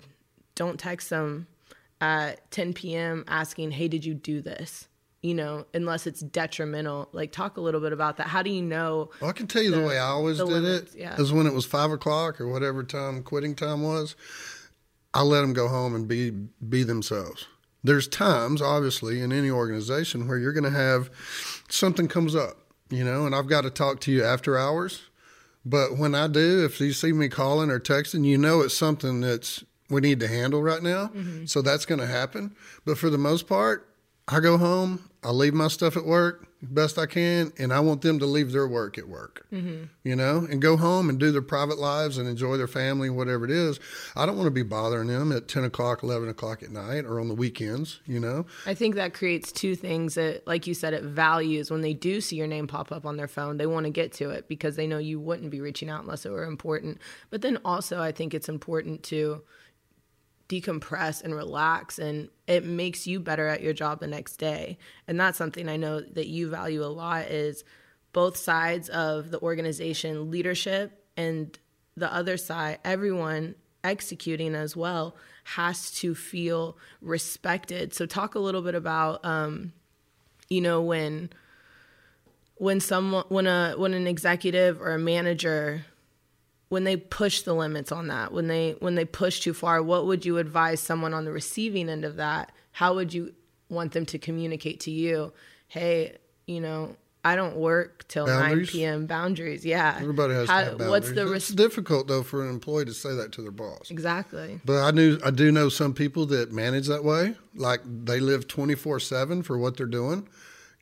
don't 0.55 0.79
text 0.79 1.11
them 1.11 1.45
at 2.01 2.49
10 2.51 2.73
p.m. 2.73 3.23
asking, 3.27 3.71
"Hey, 3.71 3.87
did 3.87 4.05
you 4.05 4.13
do 4.13 4.41
this?" 4.41 4.87
You 5.21 5.33
know, 5.33 5.65
unless 5.73 6.05
it's 6.07 6.21
detrimental. 6.21 7.09
Like, 7.11 7.31
talk 7.31 7.57
a 7.57 7.61
little 7.61 7.81
bit 7.81 7.91
about 7.91 8.17
that. 8.17 8.27
How 8.27 8.43
do 8.43 8.49
you 8.49 8.61
know? 8.61 9.09
Well, 9.19 9.29
I 9.29 9.33
can 9.33 9.47
tell 9.47 9.63
you 9.63 9.71
the, 9.71 9.77
the 9.77 9.87
way 9.87 9.97
I 9.97 10.07
always 10.07 10.37
did 10.37 10.45
limits, 10.45 10.93
it 10.93 10.99
yeah. 10.99 11.19
is 11.19 11.33
when 11.33 11.47
it 11.47 11.53
was 11.53 11.65
five 11.65 11.91
o'clock 11.91 12.39
or 12.39 12.47
whatever 12.47 12.83
time 12.83 13.23
quitting 13.23 13.55
time 13.55 13.81
was. 13.81 14.15
I 15.13 15.23
let 15.23 15.41
them 15.41 15.53
go 15.53 15.67
home 15.67 15.95
and 15.95 16.07
be 16.07 16.29
be 16.29 16.83
themselves. 16.83 17.47
There's 17.83 18.07
times, 18.07 18.61
obviously, 18.61 19.21
in 19.21 19.31
any 19.31 19.49
organization 19.49 20.27
where 20.27 20.37
you're 20.37 20.53
going 20.53 20.63
to 20.63 20.69
have 20.69 21.09
something 21.69 22.07
comes 22.07 22.35
up, 22.35 22.57
you 22.89 23.03
know, 23.03 23.25
and 23.25 23.33
I've 23.33 23.47
got 23.47 23.61
to 23.61 23.69
talk 23.69 24.01
to 24.01 24.11
you 24.11 24.23
after 24.23 24.57
hours. 24.57 25.03
But 25.63 25.97
when 25.97 26.15
I 26.15 26.27
do, 26.27 26.63
if 26.63 26.79
you 26.79 26.93
see 26.93 27.11
me 27.11 27.29
calling 27.29 27.69
or 27.69 27.79
texting, 27.79 28.25
you 28.25 28.37
know 28.37 28.61
it's 28.61 28.77
something 28.77 29.21
that's 29.21 29.63
we 29.89 30.01
need 30.01 30.19
to 30.19 30.27
handle 30.27 30.61
right 30.61 30.83
now. 30.83 31.07
Mm-hmm. 31.07 31.45
So 31.45 31.61
that's 31.61 31.85
going 31.85 31.99
to 31.99 32.07
happen. 32.07 32.55
But 32.85 32.97
for 32.97 33.09
the 33.09 33.17
most 33.17 33.47
part, 33.47 33.89
I 34.27 34.39
go 34.39 34.57
home, 34.57 35.09
I 35.23 35.31
leave 35.31 35.53
my 35.53 35.67
stuff 35.67 35.95
at 35.95 36.05
work 36.05 36.47
best 36.61 36.97
I 36.97 37.05
can, 37.05 37.53
and 37.57 37.71
I 37.71 37.79
want 37.79 38.01
them 38.01 38.19
to 38.19 38.25
leave 38.25 38.51
their 38.51 38.67
work 38.67 38.97
at 38.97 39.07
work, 39.07 39.45
mm-hmm. 39.51 39.85
you 40.03 40.15
know, 40.15 40.47
and 40.49 40.61
go 40.61 40.75
home 40.75 41.09
and 41.09 41.19
do 41.19 41.31
their 41.31 41.41
private 41.41 41.77
lives 41.77 42.17
and 42.17 42.27
enjoy 42.27 42.57
their 42.57 42.67
family, 42.67 43.09
whatever 43.09 43.45
it 43.45 43.51
is. 43.51 43.79
I 44.15 44.25
don't 44.25 44.37
want 44.37 44.47
to 44.47 44.51
be 44.51 44.63
bothering 44.63 45.07
them 45.07 45.31
at 45.31 45.47
10 45.47 45.63
o'clock, 45.63 46.01
11 46.01 46.29
o'clock 46.29 46.63
at 46.63 46.71
night 46.71 47.05
or 47.05 47.19
on 47.19 47.27
the 47.27 47.35
weekends, 47.35 47.99
you 48.05 48.19
know. 48.19 48.45
I 48.65 48.73
think 48.73 48.95
that 48.95 49.13
creates 49.13 49.51
two 49.51 49.75
things 49.75 50.15
that, 50.15 50.47
like 50.47 50.65
you 50.65 50.73
said, 50.73 50.93
it 50.93 51.03
values 51.03 51.69
when 51.69 51.81
they 51.81 51.93
do 51.93 52.21
see 52.21 52.35
your 52.35 52.47
name 52.47 52.67
pop 52.67 52.91
up 52.91 53.05
on 53.05 53.17
their 53.17 53.27
phone, 53.27 53.57
they 53.57 53.67
want 53.67 53.85
to 53.85 53.91
get 53.91 54.11
to 54.13 54.31
it 54.31 54.47
because 54.47 54.75
they 54.75 54.87
know 54.87 54.97
you 54.97 55.19
wouldn't 55.19 55.51
be 55.51 55.61
reaching 55.61 55.89
out 55.89 56.01
unless 56.01 56.25
it 56.25 56.31
were 56.31 56.45
important. 56.45 56.99
But 57.29 57.41
then 57.41 57.59
also, 57.63 58.01
I 58.01 58.11
think 58.11 58.33
it's 58.33 58.49
important 58.49 59.03
to, 59.03 59.43
decompress 60.49 61.21
and 61.23 61.35
relax 61.35 61.99
and 61.99 62.29
it 62.47 62.63
makes 62.63 63.05
you 63.05 63.19
better 63.19 63.47
at 63.47 63.61
your 63.61 63.73
job 63.73 63.99
the 63.99 64.07
next 64.07 64.37
day. 64.37 64.77
And 65.07 65.19
that's 65.19 65.37
something 65.37 65.67
i 65.67 65.77
know 65.77 66.01
that 66.01 66.27
you 66.27 66.49
value 66.49 66.83
a 66.83 66.87
lot 66.87 67.25
is 67.25 67.63
both 68.13 68.37
sides 68.37 68.89
of 68.89 69.31
the 69.31 69.39
organization 69.41 70.31
leadership 70.31 71.03
and 71.15 71.57
the 71.95 72.11
other 72.13 72.37
side 72.37 72.79
everyone 72.85 73.55
executing 73.83 74.55
as 74.55 74.75
well 74.75 75.15
has 75.43 75.91
to 75.91 76.13
feel 76.13 76.77
respected. 77.01 77.93
So 77.93 78.05
talk 78.05 78.35
a 78.35 78.39
little 78.39 78.61
bit 78.61 78.75
about 78.75 79.23
um, 79.23 79.73
you 80.49 80.61
know 80.61 80.81
when 80.81 81.29
when 82.55 82.79
someone 82.79 83.25
when 83.29 83.47
a 83.47 83.73
when 83.77 83.93
an 83.93 84.07
executive 84.07 84.81
or 84.81 84.93
a 84.93 84.99
manager 84.99 85.85
when 86.69 86.83
they 86.83 86.97
push 86.97 87.41
the 87.41 87.53
limits 87.53 87.91
on 87.91 88.07
that 88.07 88.31
when 88.31 88.47
they 88.47 88.75
when 88.79 88.95
they 88.95 89.05
push 89.05 89.39
too 89.39 89.53
far 89.53 89.81
what 89.81 90.05
would 90.05 90.25
you 90.25 90.37
advise 90.37 90.79
someone 90.79 91.13
on 91.13 91.25
the 91.25 91.31
receiving 91.31 91.89
end 91.89 92.05
of 92.05 92.15
that 92.17 92.51
how 92.71 92.93
would 92.93 93.13
you 93.13 93.33
want 93.69 93.91
them 93.93 94.05
to 94.05 94.17
communicate 94.17 94.79
to 94.79 94.91
you 94.91 95.31
hey 95.67 96.15
you 96.45 96.59
know 96.61 96.95
I 97.25 97.35
don't 97.35 97.57
work 97.57 98.07
till 98.07 98.25
boundaries? 98.25 98.73
9 98.73 98.79
p.m. 98.79 99.05
Boundaries, 99.05 99.65
yeah. 99.65 99.97
Everybody 99.99 100.33
has 100.33 100.47
How, 100.47 100.63
boundaries. 100.63 100.89
What's 100.89 101.11
the 101.11 101.27
res- 101.27 101.49
it's 101.49 101.49
difficult 101.49 102.07
though 102.07 102.23
for 102.23 102.41
an 102.41 102.49
employee 102.49 102.85
to 102.85 102.93
say 102.93 103.13
that 103.15 103.33
to 103.33 103.41
their 103.41 103.51
boss. 103.51 103.91
Exactly. 103.91 104.61
But 104.63 104.83
I 104.83 104.91
knew 104.91 105.19
I 105.25 105.31
do 105.31 105.51
know 105.51 105.67
some 105.67 105.93
people 105.93 106.25
that 106.27 106.53
manage 106.53 106.87
that 106.87 107.03
way. 107.03 107.35
Like 107.53 107.81
they 107.83 108.21
live 108.21 108.47
24/7 108.47 109.43
for 109.43 109.57
what 109.57 109.75
they're 109.75 109.87
doing 109.87 110.25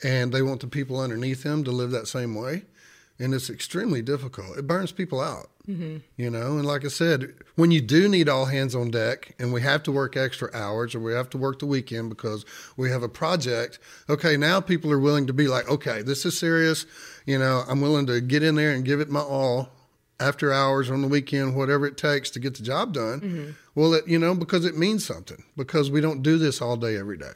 and 0.04 0.32
they 0.32 0.44
want 0.44 0.62
the 0.62 0.68
people 0.68 1.00
underneath 1.00 1.42
them 1.42 1.64
to 1.64 1.72
live 1.72 1.90
that 1.92 2.08
same 2.08 2.36
way 2.36 2.66
and 3.18 3.34
it's 3.34 3.50
extremely 3.50 4.02
difficult. 4.02 4.58
It 4.58 4.68
burns 4.68 4.92
people 4.92 5.22
out, 5.22 5.50
mm-hmm. 5.68 5.98
you 6.18 6.30
know. 6.30 6.58
And 6.58 6.66
like 6.66 6.86
I 6.86 6.90
said, 6.90 7.34
when 7.56 7.72
you 7.72 7.82
do 7.82 8.08
need 8.08 8.30
all 8.30 8.46
hands 8.46 8.76
on 8.76 8.92
deck, 8.92 9.36
and 9.40 9.54
we 9.54 9.62
have 9.62 9.84
to 9.84 9.92
work 9.92 10.16
extra 10.16 10.50
hours, 10.54 10.96
or 10.96 11.00
we 11.00 11.14
have 11.14 11.30
to 11.32 11.38
work 11.38 11.60
the 11.60 11.66
weekend 11.66 12.10
because 12.10 12.46
we 12.78 12.90
have 12.92 13.04
a 13.04 13.10
project. 13.10 13.80
Okay, 14.10 14.38
now 14.38 14.62
people 14.62 14.92
are 14.92 15.00
willing 15.00 15.28
to 15.28 15.34
be 15.34 15.48
like, 15.48 15.70
okay, 15.70 16.02
this 16.02 16.26
is 16.26 16.38
serious. 16.38 16.86
You 17.26 17.40
know, 17.40 17.64
I'm 17.68 17.82
willing 17.82 18.06
to 18.08 18.22
get 18.22 18.44
in 18.44 18.56
there 18.56 18.72
and 18.72 18.86
give 18.86 19.00
it 19.00 19.10
my 19.10 19.22
all, 19.22 19.70
after 20.20 20.54
hours 20.54 20.90
on 20.90 21.02
the 21.02 21.08
weekend, 21.08 21.56
whatever 21.56 21.86
it 21.86 21.98
takes 21.98 22.30
to 22.32 22.40
get 22.40 22.56
the 22.56 22.64
job 22.64 22.94
done. 22.94 23.56
Well, 23.76 23.94
it, 23.94 24.08
you 24.08 24.18
know, 24.18 24.34
because 24.34 24.64
it 24.64 24.78
means 24.78 25.06
something, 25.06 25.44
because 25.58 25.92
we 25.92 26.00
don't 26.00 26.22
do 26.22 26.38
this 26.38 26.62
all 26.62 26.78
day, 26.78 26.96
every 26.98 27.18
day. 27.18 27.34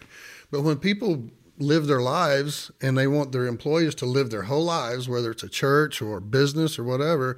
But 0.49 0.61
when 0.61 0.77
people 0.77 1.29
live 1.57 1.87
their 1.87 2.01
lives 2.01 2.71
and 2.81 2.97
they 2.97 3.05
want 3.05 3.33
their 3.33 3.45
employees 3.45 3.93
to 3.95 4.05
live 4.05 4.29
their 4.29 4.43
whole 4.43 4.63
lives, 4.63 5.09
whether 5.09 5.31
it's 5.31 5.43
a 5.43 5.49
church 5.49 6.01
or 6.01 6.21
business 6.21 6.79
or 6.79 6.85
whatever, 6.85 7.37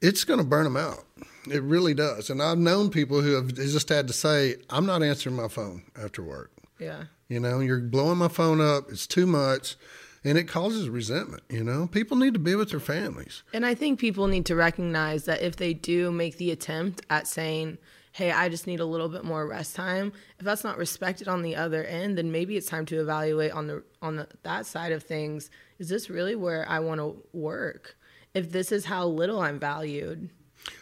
it's 0.00 0.24
going 0.24 0.38
to 0.40 0.46
burn 0.46 0.64
them 0.64 0.76
out. 0.76 1.04
It 1.50 1.62
really 1.62 1.94
does. 1.94 2.28
And 2.30 2.42
I've 2.42 2.58
known 2.58 2.90
people 2.90 3.20
who 3.20 3.32
have 3.34 3.54
just 3.54 3.88
had 3.88 4.08
to 4.08 4.12
say, 4.12 4.56
I'm 4.68 4.86
not 4.86 5.02
answering 5.02 5.36
my 5.36 5.48
phone 5.48 5.82
after 6.00 6.22
work. 6.22 6.50
Yeah. 6.78 7.04
You 7.28 7.40
know, 7.40 7.60
you're 7.60 7.80
blowing 7.80 8.18
my 8.18 8.28
phone 8.28 8.60
up. 8.60 8.90
It's 8.90 9.06
too 9.06 9.26
much. 9.26 9.76
And 10.24 10.36
it 10.36 10.48
causes 10.48 10.88
resentment. 10.88 11.44
You 11.48 11.62
know, 11.62 11.86
people 11.86 12.16
need 12.16 12.34
to 12.34 12.40
be 12.40 12.56
with 12.56 12.70
their 12.70 12.80
families. 12.80 13.44
And 13.52 13.64
I 13.64 13.74
think 13.74 14.00
people 14.00 14.26
need 14.26 14.46
to 14.46 14.56
recognize 14.56 15.24
that 15.26 15.40
if 15.40 15.54
they 15.56 15.72
do 15.72 16.10
make 16.10 16.36
the 16.36 16.50
attempt 16.50 17.02
at 17.08 17.28
saying, 17.28 17.78
hey, 18.10 18.32
I 18.32 18.48
just 18.48 18.66
need 18.66 18.80
a 18.80 18.84
little 18.84 19.08
bit 19.08 19.24
more 19.24 19.46
rest 19.46 19.76
time, 19.76 20.12
if 20.38 20.44
that's 20.44 20.64
not 20.64 20.78
respected 20.78 21.28
on 21.28 21.42
the 21.42 21.54
other 21.54 21.84
end, 21.84 22.18
then 22.18 22.32
maybe 22.32 22.56
it's 22.56 22.66
time 22.66 22.86
to 22.86 23.00
evaluate 23.00 23.52
on 23.52 23.66
the 23.66 23.84
on 24.02 24.16
the, 24.16 24.26
that 24.42 24.66
side 24.66 24.90
of 24.92 25.02
things, 25.02 25.50
is 25.78 25.88
this 25.90 26.10
really 26.10 26.34
where 26.34 26.68
I 26.68 26.80
want 26.80 27.00
to 27.00 27.22
work? 27.32 27.96
If 28.36 28.52
this 28.52 28.70
is 28.70 28.84
how 28.84 29.06
little 29.06 29.40
I'm 29.40 29.58
valued. 29.58 30.28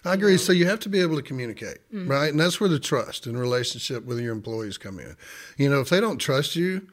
I 0.05 0.15
agree. 0.15 0.39
So 0.39 0.53
you 0.53 0.67
have 0.67 0.81
to 0.81 0.89
be 0.89 1.01
able 1.01 1.17
to 1.17 1.23
communicate, 1.23 1.79
mm. 1.93 2.09
right? 2.09 2.31
And 2.31 2.41
that's 2.41 2.61
where 2.61 2.69
the 2.69 2.81
trust 2.81 3.27
and 3.27 3.39
relationship 3.39 4.05
with 4.05 4.19
your 4.19 4.33
employees 4.33 4.77
come 4.77 4.99
in. 4.99 5.17
You 5.57 5.69
know, 5.69 5.81
if 5.81 5.89
they 5.89 6.01
don't 6.01 6.19
trust 6.19 6.57
you 6.57 6.89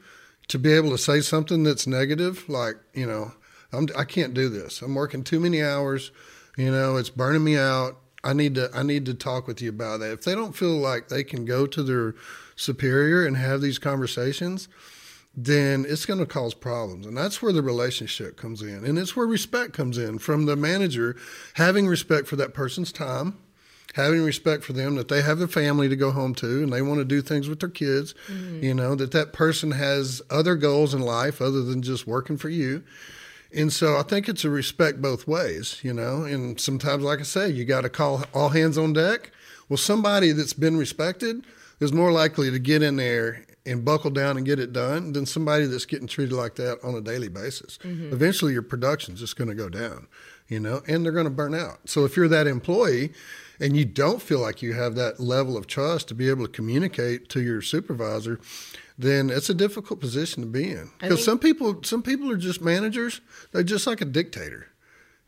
to 0.48 0.58
be 0.58 0.72
able 0.72 0.90
to 0.90 0.98
say 0.98 1.20
something 1.20 1.64
that's 1.64 1.86
negative, 1.86 2.48
like, 2.48 2.76
you 2.94 3.06
know, 3.06 3.32
I'm, 3.72 3.88
I 3.96 4.04
can't 4.04 4.34
do 4.34 4.48
this. 4.48 4.82
I'm 4.82 4.94
working 4.94 5.24
too 5.24 5.40
many 5.40 5.62
hours. 5.62 6.12
You 6.56 6.70
know, 6.70 6.96
it's 6.96 7.10
burning 7.10 7.42
me 7.42 7.56
out. 7.56 7.98
I 8.24 8.34
need 8.34 8.54
to 8.54 8.70
I 8.72 8.84
need 8.84 9.06
to 9.06 9.14
talk 9.14 9.48
with 9.48 9.60
you 9.60 9.70
about 9.70 9.98
that. 10.00 10.12
If 10.12 10.22
they 10.22 10.34
don't 10.34 10.54
feel 10.54 10.76
like 10.76 11.08
they 11.08 11.24
can 11.24 11.44
go 11.44 11.66
to 11.66 11.82
their 11.82 12.14
superior 12.54 13.26
and 13.26 13.36
have 13.36 13.60
these 13.60 13.80
conversations, 13.80 14.68
then 15.34 15.86
it's 15.88 16.04
going 16.04 16.18
to 16.18 16.26
cause 16.26 16.54
problems. 16.54 17.06
And 17.06 17.16
that's 17.16 17.40
where 17.40 17.52
the 17.52 17.62
relationship 17.62 18.36
comes 18.36 18.60
in. 18.60 18.84
And 18.84 18.98
it's 18.98 19.16
where 19.16 19.26
respect 19.26 19.72
comes 19.72 19.96
in 19.96 20.18
from 20.18 20.44
the 20.44 20.56
manager 20.56 21.16
having 21.54 21.86
respect 21.86 22.28
for 22.28 22.36
that 22.36 22.52
person's 22.52 22.92
time, 22.92 23.38
having 23.94 24.22
respect 24.22 24.62
for 24.62 24.74
them 24.74 24.94
that 24.96 25.08
they 25.08 25.22
have 25.22 25.40
a 25.40 25.48
family 25.48 25.88
to 25.88 25.96
go 25.96 26.10
home 26.10 26.34
to 26.36 26.62
and 26.62 26.72
they 26.72 26.82
want 26.82 26.98
to 26.98 27.04
do 27.04 27.22
things 27.22 27.48
with 27.48 27.60
their 27.60 27.70
kids, 27.70 28.14
mm-hmm. 28.28 28.62
you 28.62 28.74
know, 28.74 28.94
that 28.94 29.12
that 29.12 29.32
person 29.32 29.70
has 29.70 30.20
other 30.28 30.54
goals 30.54 30.92
in 30.92 31.00
life 31.00 31.40
other 31.40 31.62
than 31.62 31.80
just 31.80 32.06
working 32.06 32.36
for 32.36 32.50
you. 32.50 32.82
And 33.54 33.72
so 33.72 33.98
I 33.98 34.02
think 34.02 34.28
it's 34.28 34.44
a 34.44 34.50
respect 34.50 35.02
both 35.02 35.26
ways, 35.26 35.78
you 35.82 35.92
know. 35.92 36.24
And 36.24 36.58
sometimes, 36.58 37.04
like 37.04 37.20
I 37.20 37.24
say, 37.24 37.50
you 37.50 37.66
got 37.66 37.82
to 37.82 37.90
call 37.90 38.24
all 38.32 38.48
hands 38.50 38.78
on 38.78 38.94
deck. 38.94 39.30
Well, 39.68 39.76
somebody 39.76 40.32
that's 40.32 40.54
been 40.54 40.78
respected 40.78 41.44
is 41.78 41.92
more 41.92 42.12
likely 42.12 42.50
to 42.50 42.58
get 42.58 42.82
in 42.82 42.96
there 42.96 43.44
and 43.64 43.84
buckle 43.84 44.10
down 44.10 44.36
and 44.36 44.44
get 44.44 44.58
it 44.58 44.72
done 44.72 45.12
than 45.12 45.26
somebody 45.26 45.66
that's 45.66 45.86
getting 45.86 46.08
treated 46.08 46.34
like 46.34 46.56
that 46.56 46.78
on 46.82 46.94
a 46.94 47.00
daily 47.00 47.28
basis. 47.28 47.78
Mm-hmm. 47.82 48.12
Eventually, 48.12 48.52
your 48.52 48.62
production's 48.62 49.20
just 49.20 49.36
going 49.36 49.48
to 49.48 49.54
go 49.54 49.68
down, 49.68 50.08
you 50.48 50.58
know, 50.58 50.82
and 50.88 51.04
they're 51.04 51.12
going 51.12 51.24
to 51.24 51.30
burn 51.30 51.54
out. 51.54 51.88
So 51.88 52.04
if 52.04 52.16
you're 52.16 52.28
that 52.28 52.46
employee 52.46 53.12
and 53.60 53.76
you 53.76 53.84
don't 53.84 54.20
feel 54.20 54.40
like 54.40 54.62
you 54.62 54.72
have 54.72 54.96
that 54.96 55.20
level 55.20 55.56
of 55.56 55.66
trust 55.66 56.08
to 56.08 56.14
be 56.14 56.28
able 56.28 56.46
to 56.46 56.52
communicate 56.52 57.28
to 57.30 57.40
your 57.40 57.62
supervisor, 57.62 58.40
then 58.98 59.30
it's 59.30 59.48
a 59.48 59.54
difficult 59.54 60.00
position 60.00 60.42
to 60.42 60.48
be 60.48 60.70
in. 60.70 60.90
Because 61.00 61.24
some 61.24 61.38
people, 61.38 61.82
some 61.84 62.02
people 62.02 62.30
are 62.30 62.36
just 62.36 62.60
managers. 62.60 63.20
They're 63.52 63.62
just 63.62 63.86
like 63.86 64.00
a 64.00 64.06
dictator. 64.06 64.68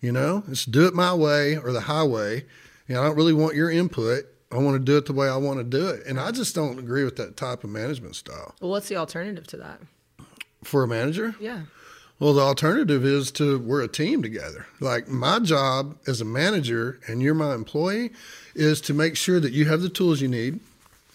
You 0.00 0.12
know, 0.12 0.42
it's 0.48 0.66
do 0.66 0.86
it 0.86 0.94
my 0.94 1.14
way 1.14 1.56
or 1.56 1.72
the 1.72 1.82
highway. 1.82 2.44
You 2.88 2.94
know, 2.96 3.02
I 3.02 3.04
don't 3.06 3.16
really 3.16 3.32
want 3.32 3.54
your 3.54 3.70
input. 3.70 4.26
I 4.54 4.58
want 4.58 4.76
to 4.76 4.78
do 4.84 4.96
it 4.96 5.06
the 5.06 5.12
way 5.12 5.28
I 5.28 5.36
want 5.36 5.58
to 5.58 5.64
do 5.64 5.88
it. 5.88 6.06
And 6.06 6.20
I 6.20 6.30
just 6.30 6.54
don't 6.54 6.78
agree 6.78 7.02
with 7.04 7.16
that 7.16 7.36
type 7.36 7.64
of 7.64 7.70
management 7.70 8.14
style. 8.16 8.54
Well, 8.60 8.70
what's 8.70 8.88
the 8.88 8.96
alternative 8.96 9.46
to 9.48 9.56
that? 9.58 9.80
For 10.62 10.84
a 10.84 10.88
manager, 10.88 11.34
Yeah. 11.40 11.62
well, 12.20 12.32
the 12.32 12.40
alternative 12.42 13.04
is 13.04 13.30
to 13.32 13.58
we're 13.58 13.82
a 13.82 13.88
team 13.88 14.22
together. 14.22 14.66
Like 14.80 15.08
my 15.08 15.40
job 15.40 15.96
as 16.06 16.20
a 16.20 16.24
manager 16.24 17.00
and 17.06 17.20
you're 17.20 17.34
my 17.34 17.54
employee 17.54 18.12
is 18.54 18.80
to 18.82 18.94
make 18.94 19.16
sure 19.16 19.40
that 19.40 19.52
you 19.52 19.64
have 19.66 19.82
the 19.82 19.88
tools 19.90 20.20
you 20.20 20.28
need, 20.28 20.60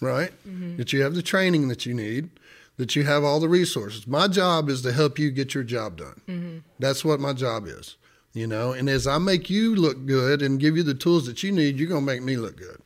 right? 0.00 0.30
Mm-hmm. 0.46 0.76
That 0.76 0.92
you 0.92 1.02
have 1.02 1.14
the 1.14 1.22
training 1.22 1.68
that 1.68 1.84
you 1.86 1.94
need, 1.94 2.28
that 2.76 2.94
you 2.94 3.02
have 3.04 3.24
all 3.24 3.40
the 3.40 3.48
resources. 3.48 4.06
My 4.06 4.28
job 4.28 4.68
is 4.68 4.82
to 4.82 4.92
help 4.92 5.18
you 5.18 5.30
get 5.30 5.54
your 5.54 5.64
job 5.64 5.96
done. 5.96 6.20
Mm-hmm. 6.28 6.58
That's 6.78 7.04
what 7.04 7.18
my 7.20 7.32
job 7.32 7.66
is, 7.66 7.96
you 8.34 8.46
know. 8.46 8.72
And 8.72 8.88
as 8.88 9.06
I 9.06 9.18
make 9.18 9.50
you 9.50 9.74
look 9.74 10.06
good 10.06 10.42
and 10.42 10.60
give 10.60 10.76
you 10.76 10.82
the 10.82 10.94
tools 10.94 11.26
that 11.26 11.42
you 11.42 11.50
need, 11.50 11.76
you're 11.78 11.88
going 11.88 12.02
to 12.02 12.12
make 12.12 12.22
me 12.22 12.36
look 12.36 12.56
good. 12.56 12.80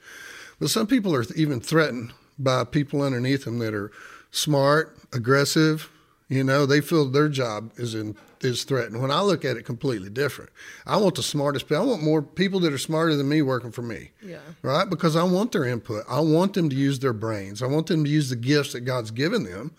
But 0.58 0.70
some 0.70 0.86
people 0.86 1.14
are 1.14 1.24
even 1.36 1.60
threatened 1.60 2.12
by 2.38 2.64
people 2.64 3.02
underneath 3.02 3.44
them 3.44 3.58
that 3.60 3.74
are 3.74 3.90
smart, 4.30 4.96
aggressive. 5.12 5.90
You 6.28 6.42
know, 6.44 6.64
they 6.66 6.80
feel 6.80 7.04
their 7.06 7.28
job 7.28 7.72
is 7.76 7.94
in 7.94 8.16
is 8.40 8.64
threatened. 8.64 9.00
When 9.00 9.10
I 9.10 9.22
look 9.22 9.42
at 9.44 9.56
it 9.56 9.64
completely 9.64 10.10
different, 10.10 10.50
I 10.86 10.98
want 10.98 11.14
the 11.14 11.22
smartest. 11.22 11.66
people. 11.66 11.82
I 11.82 11.86
want 11.86 12.02
more 12.02 12.20
people 12.20 12.60
that 12.60 12.72
are 12.74 12.78
smarter 12.78 13.16
than 13.16 13.26
me 13.28 13.40
working 13.40 13.72
for 13.72 13.80
me. 13.82 14.10
Yeah. 14.22 14.38
Right? 14.60 14.88
Because 14.88 15.16
I 15.16 15.22
want 15.22 15.52
their 15.52 15.64
input. 15.64 16.04
I 16.08 16.20
want 16.20 16.52
them 16.52 16.68
to 16.68 16.76
use 16.76 16.98
their 16.98 17.14
brains. 17.14 17.62
I 17.62 17.66
want 17.66 17.86
them 17.86 18.04
to 18.04 18.10
use 18.10 18.28
the 18.28 18.36
gifts 18.36 18.72
that 18.74 18.80
God's 18.82 19.10
given 19.10 19.44
them, 19.44 19.70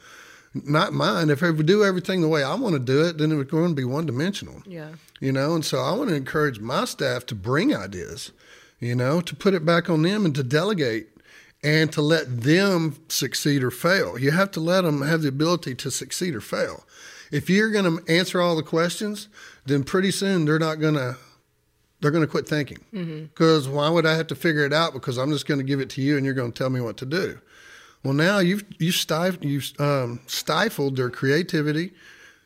not 0.53 0.93
mine. 0.93 1.29
If 1.29 1.41
they 1.41 1.51
do 1.51 1.83
everything 1.83 2.21
the 2.21 2.27
way 2.27 2.43
I 2.43 2.55
want 2.55 2.73
to 2.73 2.79
do 2.79 3.03
it, 3.05 3.19
then 3.19 3.31
it's 3.39 3.51
going 3.51 3.69
to 3.69 3.75
be 3.75 3.83
one 3.85 4.07
dimensional 4.07 4.63
Yeah. 4.65 4.89
you 5.19 5.31
know 5.31 5.53
and 5.53 5.63
so 5.63 5.77
i 5.79 5.91
want 5.93 6.09
to 6.09 6.15
encourage 6.15 6.59
my 6.59 6.85
staff 6.85 7.25
to 7.27 7.35
bring 7.35 7.75
ideas 7.75 8.31
you 8.79 8.95
know 8.95 9.21
to 9.21 9.35
put 9.35 9.53
it 9.53 9.65
back 9.65 9.89
on 9.89 10.01
them 10.01 10.25
and 10.25 10.35
to 10.35 10.43
delegate 10.43 11.07
and 11.63 11.91
to 11.93 12.01
let 12.01 12.41
them 12.41 12.95
succeed 13.07 13.63
or 13.63 13.71
fail. 13.71 14.19
You 14.19 14.31
have 14.31 14.51
to 14.51 14.59
let 14.59 14.81
them 14.81 15.01
have 15.01 15.23
the 15.23 15.29
ability 15.29 15.73
to 15.75 15.89
succeed 15.89 16.35
or 16.35 16.41
fail. 16.41 16.85
If 17.31 17.49
you're 17.49 17.71
going 17.71 17.97
to 17.97 18.11
answer 18.11 18.39
all 18.39 18.55
the 18.55 18.63
questions 18.63 19.27
then 19.65 19.83
pretty 19.83 20.11
soon 20.11 20.45
they're 20.45 20.59
not 20.59 20.75
going 20.79 20.93
to 20.93 21.17
they're 22.01 22.11
going 22.11 22.23
to 22.25 22.29
quit 22.29 22.47
thinking. 22.47 22.77
Because 23.33 23.67
why 23.67 23.89
would 23.89 24.05
i 24.05 24.15
have 24.15 24.27
to 24.27 24.35
figure 24.35 24.65
it 24.65 24.73
out? 24.73 24.93
Because 24.93 25.17
i'm 25.17 25.31
just 25.31 25.47
going 25.47 25.59
to 25.59 25.63
give 25.65 25.79
it 25.79 25.89
to 25.91 26.01
you 26.01 26.17
and 26.17 26.25
you're 26.25 26.35
going 26.35 26.51
to 26.51 26.57
tell 26.57 26.69
me 26.69 26.81
what 26.81 26.97
to 26.97 27.05
do. 27.05 27.39
Well 28.03 28.13
now 28.13 28.39
you've 28.39 28.63
you 28.77 28.91
stif- 28.91 29.43
you've 29.43 29.71
um, 29.79 30.19
stifled 30.27 30.97
their 30.97 31.09
creativity. 31.09 31.93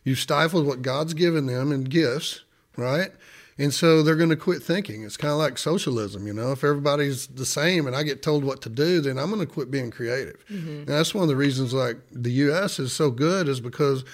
You've 0.06 0.20
stifled 0.20 0.66
what 0.66 0.82
God's 0.82 1.14
given 1.14 1.46
them 1.46 1.72
in 1.74 1.84
gifts, 1.84 2.42
right? 2.78 3.12
And 3.60 3.74
so 3.74 4.02
they're 4.02 4.16
going 4.16 4.30
to 4.30 4.38
quit 4.38 4.64
thinking. 4.64 5.04
It's 5.04 5.18
kind 5.18 5.34
of 5.34 5.38
like 5.38 5.58
socialism, 5.58 6.26
you 6.26 6.34
know. 6.34 6.54
If 6.54 6.64
everybody's 6.64 7.28
the 7.28 7.46
same 7.46 7.86
and 7.86 7.96
I 7.96 8.04
get 8.04 8.24
told 8.24 8.46
what 8.46 8.62
to 8.62 8.70
do, 8.70 9.02
then 9.02 9.20
I'm 9.20 9.30
going 9.30 9.46
to 9.46 9.54
quit 9.54 9.70
being 9.70 9.92
creative. 9.92 10.44
Mm-hmm. 10.50 10.70
And 10.70 10.88
that's 10.88 11.14
one 11.14 11.24
of 11.24 11.28
the 11.28 11.36
reasons, 11.36 11.74
like 11.74 11.98
the 12.10 12.32
U.S. 12.32 12.80
is 12.80 12.94
so 12.94 13.12
good, 13.12 13.50
is 13.50 13.60
because 13.60 14.06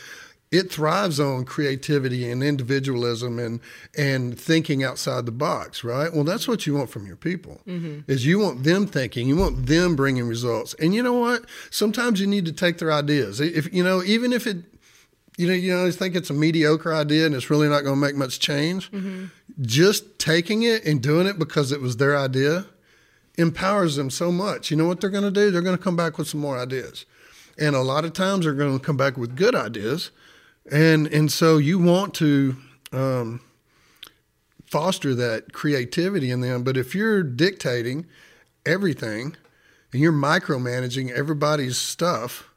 it 0.52 0.72
thrives 0.72 1.20
on 1.20 1.46
creativity 1.46 2.30
and 2.30 2.44
individualism 2.44 3.40
and 3.40 3.60
and 3.96 4.40
thinking 4.40 4.84
outside 4.84 5.26
the 5.26 5.32
box, 5.32 5.84
right? 5.84 6.14
Well, 6.14 6.24
that's 6.24 6.48
what 6.48 6.66
you 6.66 6.76
want 6.76 6.90
from 6.90 7.06
your 7.06 7.16
people. 7.16 7.62
Mm-hmm. 7.68 8.12
Is 8.12 8.26
you 8.26 8.40
want 8.40 8.64
them 8.64 8.88
thinking, 8.88 9.28
you 9.28 9.36
want 9.36 9.68
them 9.68 9.96
bringing 9.96 10.28
results. 10.28 10.74
And 10.80 10.96
you 10.96 11.04
know 11.04 11.14
what? 11.14 11.46
Sometimes 11.70 12.20
you 12.20 12.28
need 12.28 12.46
to 12.46 12.52
take 12.52 12.80
their 12.80 12.92
ideas. 12.92 13.40
If 13.40 13.72
you 13.74 13.84
know, 13.84 14.02
even 14.04 14.34
if 14.34 14.48
it 14.48 14.58
you 15.38 15.48
know, 15.48 15.54
you 15.54 15.74
know, 15.74 15.92
think 15.92 16.16
it's 16.16 16.30
a 16.30 16.34
mediocre 16.34 16.94
idea 16.94 17.26
and 17.26 17.36
it's 17.36 17.50
really 17.50 17.68
not 17.68 17.84
going 17.84 17.96
to 17.96 18.02
make 18.02 18.16
much 18.16 18.40
change. 18.40 18.90
Just 19.62 20.18
taking 20.18 20.64
it 20.64 20.86
and 20.86 21.02
doing 21.02 21.28
it 21.28 21.38
because 21.38 21.72
it 21.72 21.82
was 21.82 21.98
their 21.98 22.18
idea 22.18 22.66
empowers 23.38 23.96
them 23.96 24.10
so 24.10 24.32
much. 24.32 24.72
You 24.72 24.78
know 24.78 24.88
what 24.88 25.02
they're 25.02 25.10
going 25.10 25.24
to 25.24 25.32
do? 25.32 25.52
They're 25.52 25.62
going 25.62 25.78
to 25.78 25.84
come 25.84 25.96
back 25.96 26.18
with 26.18 26.28
some 26.28 26.40
more 26.42 26.58
ideas, 26.58 27.06
and 27.58 27.76
a 27.76 27.82
lot 27.82 28.06
of 28.06 28.14
times 28.14 28.46
they're 28.46 28.54
going 28.54 28.78
to 28.78 28.84
come 28.84 28.98
back 28.98 29.18
with 29.18 29.36
good 29.36 29.56
ideas, 29.56 30.12
and 30.72 31.08
and 31.08 31.32
so 31.32 31.58
you 31.58 31.80
want 31.80 32.14
to 32.16 32.56
um, 32.92 33.42
foster 34.66 35.14
that 35.16 35.54
creativity 35.54 36.32
in 36.32 36.42
them. 36.42 36.64
But 36.64 36.78
if 36.78 36.96
you're 36.96 37.24
dictating 37.24 38.06
everything 38.66 39.36
and 39.92 40.02
you're 40.02 40.12
micromanaging 40.12 41.12
everybody's 41.12 41.78
stuff 41.78 42.50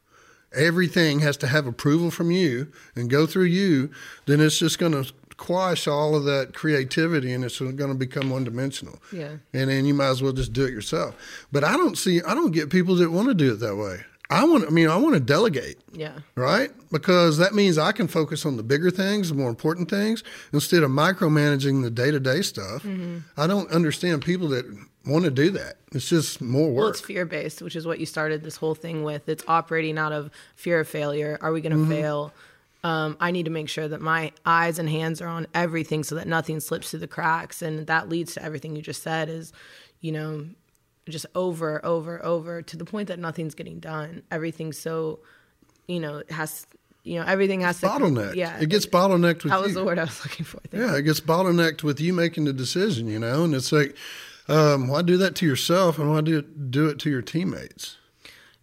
everything 0.53 1.19
has 1.19 1.37
to 1.37 1.47
have 1.47 1.67
approval 1.67 2.11
from 2.11 2.31
you 2.31 2.71
and 2.95 3.09
go 3.09 3.25
through 3.25 3.45
you, 3.45 3.89
then 4.25 4.41
it's 4.41 4.57
just 4.57 4.79
going 4.79 4.91
to 4.91 5.11
quash 5.37 5.87
all 5.87 6.15
of 6.15 6.25
that 6.25 6.53
creativity 6.53 7.31
and 7.33 7.43
it's 7.43 7.59
going 7.59 7.77
to 7.77 7.95
become 7.95 8.29
one 8.29 8.43
dimensional. 8.43 8.99
Yeah. 9.11 9.37
And 9.53 9.69
then 9.69 9.85
you 9.85 9.93
might 9.93 10.09
as 10.09 10.21
well 10.21 10.33
just 10.33 10.53
do 10.53 10.65
it 10.65 10.71
yourself. 10.71 11.15
But 11.51 11.63
I 11.63 11.77
don't 11.77 11.97
see, 11.97 12.21
I 12.21 12.33
don't 12.33 12.51
get 12.51 12.69
people 12.69 12.95
that 12.95 13.11
want 13.11 13.29
to 13.29 13.33
do 13.33 13.53
it 13.53 13.57
that 13.57 13.75
way. 13.75 14.01
I 14.31 14.43
want, 14.43 14.65
I 14.67 14.69
mean, 14.69 14.87
I 14.87 14.95
want 14.97 15.15
to 15.15 15.19
delegate 15.19 15.77
Yeah. 15.91 16.19
right? 16.35 16.69
Because 16.91 17.37
that 17.39 17.55
means 17.55 17.77
I 17.79 17.91
can 17.91 18.07
focus 18.07 18.45
on 18.45 18.57
the 18.57 18.63
bigger 18.63 18.91
things, 18.91 19.29
the 19.29 19.35
more 19.35 19.49
important 19.49 19.89
things, 19.89 20.23
instead 20.53 20.83
of 20.83 20.91
micromanaging 20.91 21.81
the 21.81 21.89
day 21.89 22.11
to 22.11 22.19
day 22.19 22.41
stuff. 22.43 22.85
I 23.37 23.47
don't 23.47 23.71
understand 23.71 24.23
people 24.23 24.47
that 24.49 24.65
want 25.05 25.25
to 25.25 25.31
do 25.31 25.49
that. 25.51 25.77
It's 25.93 26.07
just 26.07 26.41
more 26.41 26.67
work. 26.69 26.77
Well, 26.81 26.87
it's 26.89 27.01
fear 27.01 27.25
based, 27.25 27.63
which 27.63 27.75
is 27.75 27.87
what 27.87 27.99
you 27.99 28.05
started 28.05 28.43
this 28.43 28.57
whole 28.57 28.75
thing 28.75 29.03
with. 29.03 29.27
It's 29.27 29.43
operating 29.47 29.97
out 29.97 30.11
of 30.11 30.29
fear 30.55 30.79
of 30.81 30.87
failure. 30.87 31.39
Are 31.41 31.51
we 31.51 31.61
going 31.61 31.71
to 31.71 31.77
Mm-hmm. 31.79 31.91
fail? 31.91 32.33
um, 32.83 33.17
I 33.19 33.31
need 33.31 33.43
to 33.43 33.51
make 33.51 33.67
sure 33.67 33.87
that 33.89 33.99
my 33.99 34.31
eyes 34.45 34.79
and 34.79 34.87
hands 34.87 35.21
are 35.21 35.27
on 35.27 35.47
everything 35.53 36.01
so 36.03 36.15
that 36.15 36.27
nothing 36.27 36.59
slips 36.61 36.91
through 36.91 37.01
the 37.01 37.07
cracks. 37.07 37.61
And 37.61 37.87
that 37.87 38.07
leads 38.07 38.35
to 38.35 38.43
everything 38.43 38.75
you 38.75 38.81
just 38.81 39.03
said 39.03 39.27
is, 39.27 39.51
you 39.99 40.11
know, 40.13 40.45
just 41.09 41.25
over, 41.35 41.83
over, 41.85 42.23
over 42.23 42.61
to 42.61 42.77
the 42.77 42.85
point 42.85 43.07
that 43.07 43.19
nothing's 43.19 43.55
getting 43.55 43.79
done. 43.79 44.23
Everything's 44.31 44.77
so, 44.77 45.19
you 45.87 45.99
know, 45.99 46.19
it 46.19 46.31
has, 46.31 46.65
you 47.03 47.19
know, 47.19 47.25
everything 47.25 47.61
has 47.61 47.79
to 47.81 47.87
bottleneck. 47.87 48.35
Yeah, 48.35 48.59
it 48.59 48.69
gets 48.69 48.85
bottlenecked 48.85 49.43
with 49.43 49.51
that 49.51 49.59
you. 49.59 49.65
was 49.65 49.73
the 49.73 49.83
word 49.83 49.99
I 49.99 50.03
was 50.03 50.23
looking 50.23 50.45
for. 50.45 50.59
Yeah, 50.71 50.95
it 50.95 51.03
gets 51.03 51.19
bottlenecked 51.19 51.83
with 51.83 51.99
you 51.99 52.13
making 52.13 52.45
the 52.45 52.53
decision, 52.53 53.07
you 53.07 53.19
know, 53.19 53.43
and 53.43 53.53
it's 53.53 53.71
like, 53.71 53.95
um, 54.47 54.87
why 54.87 55.01
do 55.01 55.17
that 55.17 55.35
to 55.35 55.45
yourself 55.45 55.99
and 55.99 56.09
why 56.09 56.21
do 56.21 56.41
do 56.41 56.87
it 56.87 56.99
to 56.99 57.09
your 57.09 57.21
teammates? 57.21 57.97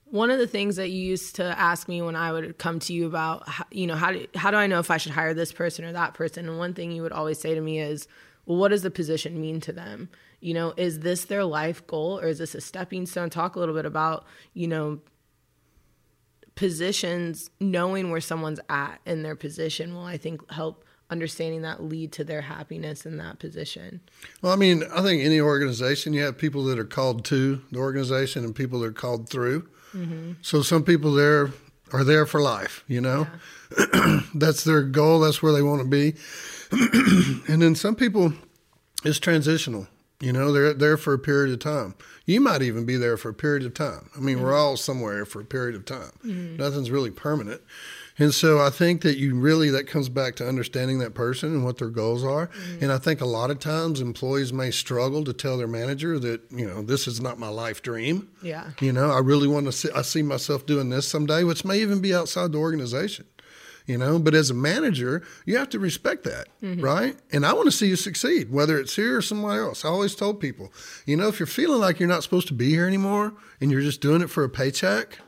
One 0.09 0.31
of 0.31 0.39
the 0.39 0.47
things 0.47 0.77
that 0.77 0.91
you 0.91 1.03
used 1.03 1.37
to 1.37 1.59
ask 1.59 1.89
me 1.89 2.01
when 2.01 2.15
I 2.15 2.31
would 2.31 2.59
come 2.59 2.79
to 2.81 2.93
you 2.93 3.07
about, 3.07 3.49
you 3.73 3.89
know, 3.89 3.97
how 3.97 4.13
do, 4.13 4.27
how 4.37 4.53
do 4.53 4.57
I 4.57 4.69
know 4.69 4.79
if 4.79 4.91
I 4.91 4.99
should 4.99 5.13
hire 5.13 5.35
this 5.35 5.53
person 5.53 5.85
or 5.85 5.93
that 5.93 6.15
person? 6.15 6.49
And 6.49 6.59
one 6.59 6.75
thing 6.75 6.93
you 6.93 7.03
would 7.03 7.13
always 7.13 7.41
say 7.41 7.55
to 7.55 7.61
me 7.61 7.81
is, 7.81 8.07
well, 8.47 8.57
what 8.57 8.69
does 8.69 8.83
the 8.83 8.91
position 8.91 9.41
mean 9.41 9.61
to 9.63 9.73
them? 9.73 10.09
You 10.41 10.55
know, 10.55 10.75
is 10.77 11.01
this 11.01 11.25
their 11.25 11.45
life 11.45 11.87
goal 11.87 12.21
or 12.21 12.29
is 12.29 12.39
this 12.39 12.55
a 12.55 12.61
stepping 12.61 13.07
stone? 13.07 13.31
Talk 13.31 13.57
a 13.57 13.59
little 13.59 13.75
bit 13.75 13.87
about, 13.87 14.27
you 14.55 14.69
know, 14.69 15.01
positions, 16.55 17.51
knowing 17.61 18.11
where 18.11 18.21
someone's 18.21 18.61
at 18.69 19.01
in 19.07 19.23
their 19.23 19.37
position 19.37 19.95
will, 19.95 20.05
I 20.05 20.17
think, 20.17 20.51
help 20.51 20.85
understanding 21.11 21.63
that 21.63 21.83
lead 21.83 22.13
to 22.13 22.25
their 22.25 22.41
happiness 22.41 23.07
in 23.07 23.19
that 23.19 23.39
position. 23.39 24.01
Well, 24.43 24.53
I 24.53 24.57
mean, 24.57 24.83
I 24.93 25.03
think 25.03 25.23
any 25.23 25.41
organization, 25.41 26.13
you 26.13 26.23
have 26.25 26.37
people 26.37 26.65
that 26.65 26.79
are 26.79 26.85
called 26.85 27.25
to 27.27 27.63
the 27.71 27.79
organization 27.79 28.45
and 28.45 28.55
people 28.55 28.81
that 28.81 28.87
are 28.87 28.93
called 28.93 29.29
through. 29.29 29.69
Mm-hmm. 29.95 30.33
So 30.43 30.63
some 30.63 30.83
people 30.83 31.13
there 31.13 31.51
are 31.93 32.03
there 32.03 32.27
for 32.27 32.41
life, 32.41 32.83
you 32.89 33.01
know? 33.01 33.29
that's 34.35 34.65
their 34.65 34.83
goal, 34.83 35.21
that's 35.21 35.43
where 35.43 35.53
they 35.53 35.63
want 35.63 35.83
to 35.83 35.89
be. 35.89 36.15
and 37.49 37.63
then 37.63 37.75
some 37.75 37.95
people, 37.95 38.33
it's 39.05 39.21
transitional. 39.21 39.87
You 40.21 40.33
know, 40.33 40.51
they're 40.51 40.73
there 40.73 40.97
for 40.97 41.13
a 41.13 41.19
period 41.19 41.53
of 41.53 41.59
time. 41.59 41.95
You 42.25 42.41
might 42.41 42.63
even 42.63 42.87
be 42.87 42.97
there 42.97 43.17
for 43.17 43.29
a 43.29 43.35
period 43.35 43.67
of 43.67 43.75
time. 43.75 44.09
I 44.17 44.21
mean, 44.21 44.43
we're 44.43 44.57
all 44.57 44.77
somewhere 44.77 45.27
for 45.27 45.41
a 45.41 45.45
period 45.45 45.75
of 45.75 45.85
time. 45.85 46.13
Mm-hmm. 46.25 46.57
Nothing's 46.57 46.91
really 46.91 47.11
permanent. 47.11 47.61
And 48.19 48.33
so 48.33 48.59
I 48.59 48.71
think 48.71 49.03
that 49.03 49.19
you 49.19 49.35
really, 49.35 49.69
that 49.71 49.87
comes 49.87 50.09
back 50.09 50.37
to 50.37 50.49
understanding 50.49 51.01
that 51.01 51.13
person 51.13 51.53
and 51.53 51.65
what 51.65 51.77
their 51.77 51.91
goals 51.91 52.25
are. 52.25 52.47
Mm-hmm. 52.47 52.85
And 52.85 52.93
I 52.93 52.97
think 52.97 53.21
a 53.21 53.27
lot 53.27 53.51
of 53.51 53.59
times 53.59 54.01
employees 54.01 54.55
may 54.55 54.71
struggle 54.71 55.23
to 55.25 55.35
tell 55.35 55.59
their 55.59 55.67
manager 55.67 56.19
that, 56.19 56.41
you 56.51 56.67
know, 56.67 56.81
this 56.81 57.07
is 57.07 57.21
not 57.21 57.39
my 57.39 57.49
life 57.49 57.83
dream. 57.83 58.31
Yeah. 58.43 58.71
You 58.81 58.95
know, 58.95 59.11
I 59.11 59.19
really 59.19 59.49
want 59.49 59.67
to 59.67 59.73
see, 59.73 59.91
I 59.95 60.01
see 60.01 60.23
myself 60.23 60.65
doing 60.65 60.89
this 60.89 61.07
someday, 61.07 61.45
which 61.45 61.63
may 61.63 61.79
even 61.81 62.01
be 62.01 62.15
outside 62.15 62.53
the 62.53 62.59
organization. 62.59 63.27
You 63.87 63.99
know, 63.99 64.19
but 64.19 64.35
as 64.35 64.51
a 64.51 64.55
manager, 64.55 65.23
you 65.45 65.57
have 65.59 65.69
to 65.69 65.79
respect 65.79 66.25
that, 66.25 66.49
mm-hmm. 66.61 66.81
right? 66.83 67.17
And 67.31 67.47
I 67.47 67.53
want 67.53 67.67
to 67.67 67.73
see 67.73 67.87
you 67.87 67.95
succeed, 67.95 68.51
whether 68.51 68.81
it's 68.81 68.97
here 68.97 69.17
or 69.17 69.23
somewhere 69.23 69.63
else. 69.63 69.85
I 69.85 69.89
always 69.89 70.17
told 70.17 70.41
people, 70.41 70.73
you 71.07 71.17
know, 71.17 71.29
if 71.29 71.39
you're 71.39 71.47
feeling 71.47 71.81
like 71.81 72.01
you're 72.01 72.09
not 72.09 72.25
supposed 72.25 72.49
to 72.49 72.55
be 72.55 72.71
here 72.71 72.89
anymore 72.89 73.33
and 73.61 73.71
you're 73.71 73.83
just 73.83 74.01
doing 74.01 74.23
it 74.23 74.31
for 74.31 74.43
a 74.43 74.49
paycheck, 74.49 75.19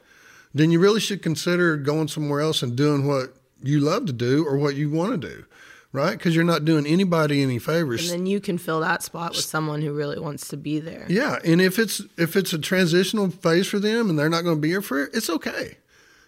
then 0.53 0.73
you 0.73 0.81
really 0.81 0.99
should 0.99 1.23
consider 1.23 1.77
going 1.77 2.09
somewhere 2.09 2.41
else 2.41 2.61
and 2.63 2.75
doing 2.75 3.07
what 3.07 3.35
you 3.63 3.79
love 3.79 4.07
to 4.07 4.13
do 4.13 4.45
or 4.45 4.57
what 4.57 4.75
you 4.75 4.91
want 4.91 5.21
to 5.21 5.29
do, 5.29 5.45
right? 5.93 6.19
Because 6.19 6.35
you're 6.35 6.45
not 6.45 6.65
doing 6.65 6.85
anybody 6.85 7.43
any 7.43 7.61
favors. 7.61 8.11
And 8.11 8.21
then 8.21 8.27
you 8.27 8.41
can 8.41 8.59
fill 8.59 8.81
that 8.81 9.05
spot 9.05 9.31
with 9.31 9.45
someone 9.45 9.83
who 9.83 9.93
really 9.93 10.19
wants 10.19 10.49
to 10.49 10.57
be 10.57 10.81
there. 10.81 11.07
Yeah, 11.09 11.39
and 11.45 11.61
if 11.61 11.79
it's 11.79 12.03
if 12.17 12.35
it's 12.35 12.53
a 12.53 12.59
transitional 12.59 13.31
phase 13.31 13.69
for 13.69 13.79
them 13.79 14.11
and 14.11 14.19
they're 14.19 14.29
not 14.29 14.43
going 14.43 14.57
to 14.57 14.61
be 14.61 14.69
here 14.69 14.83
for 14.83 15.05
it, 15.05 15.15
it's 15.15 15.31
okay. 15.31 15.79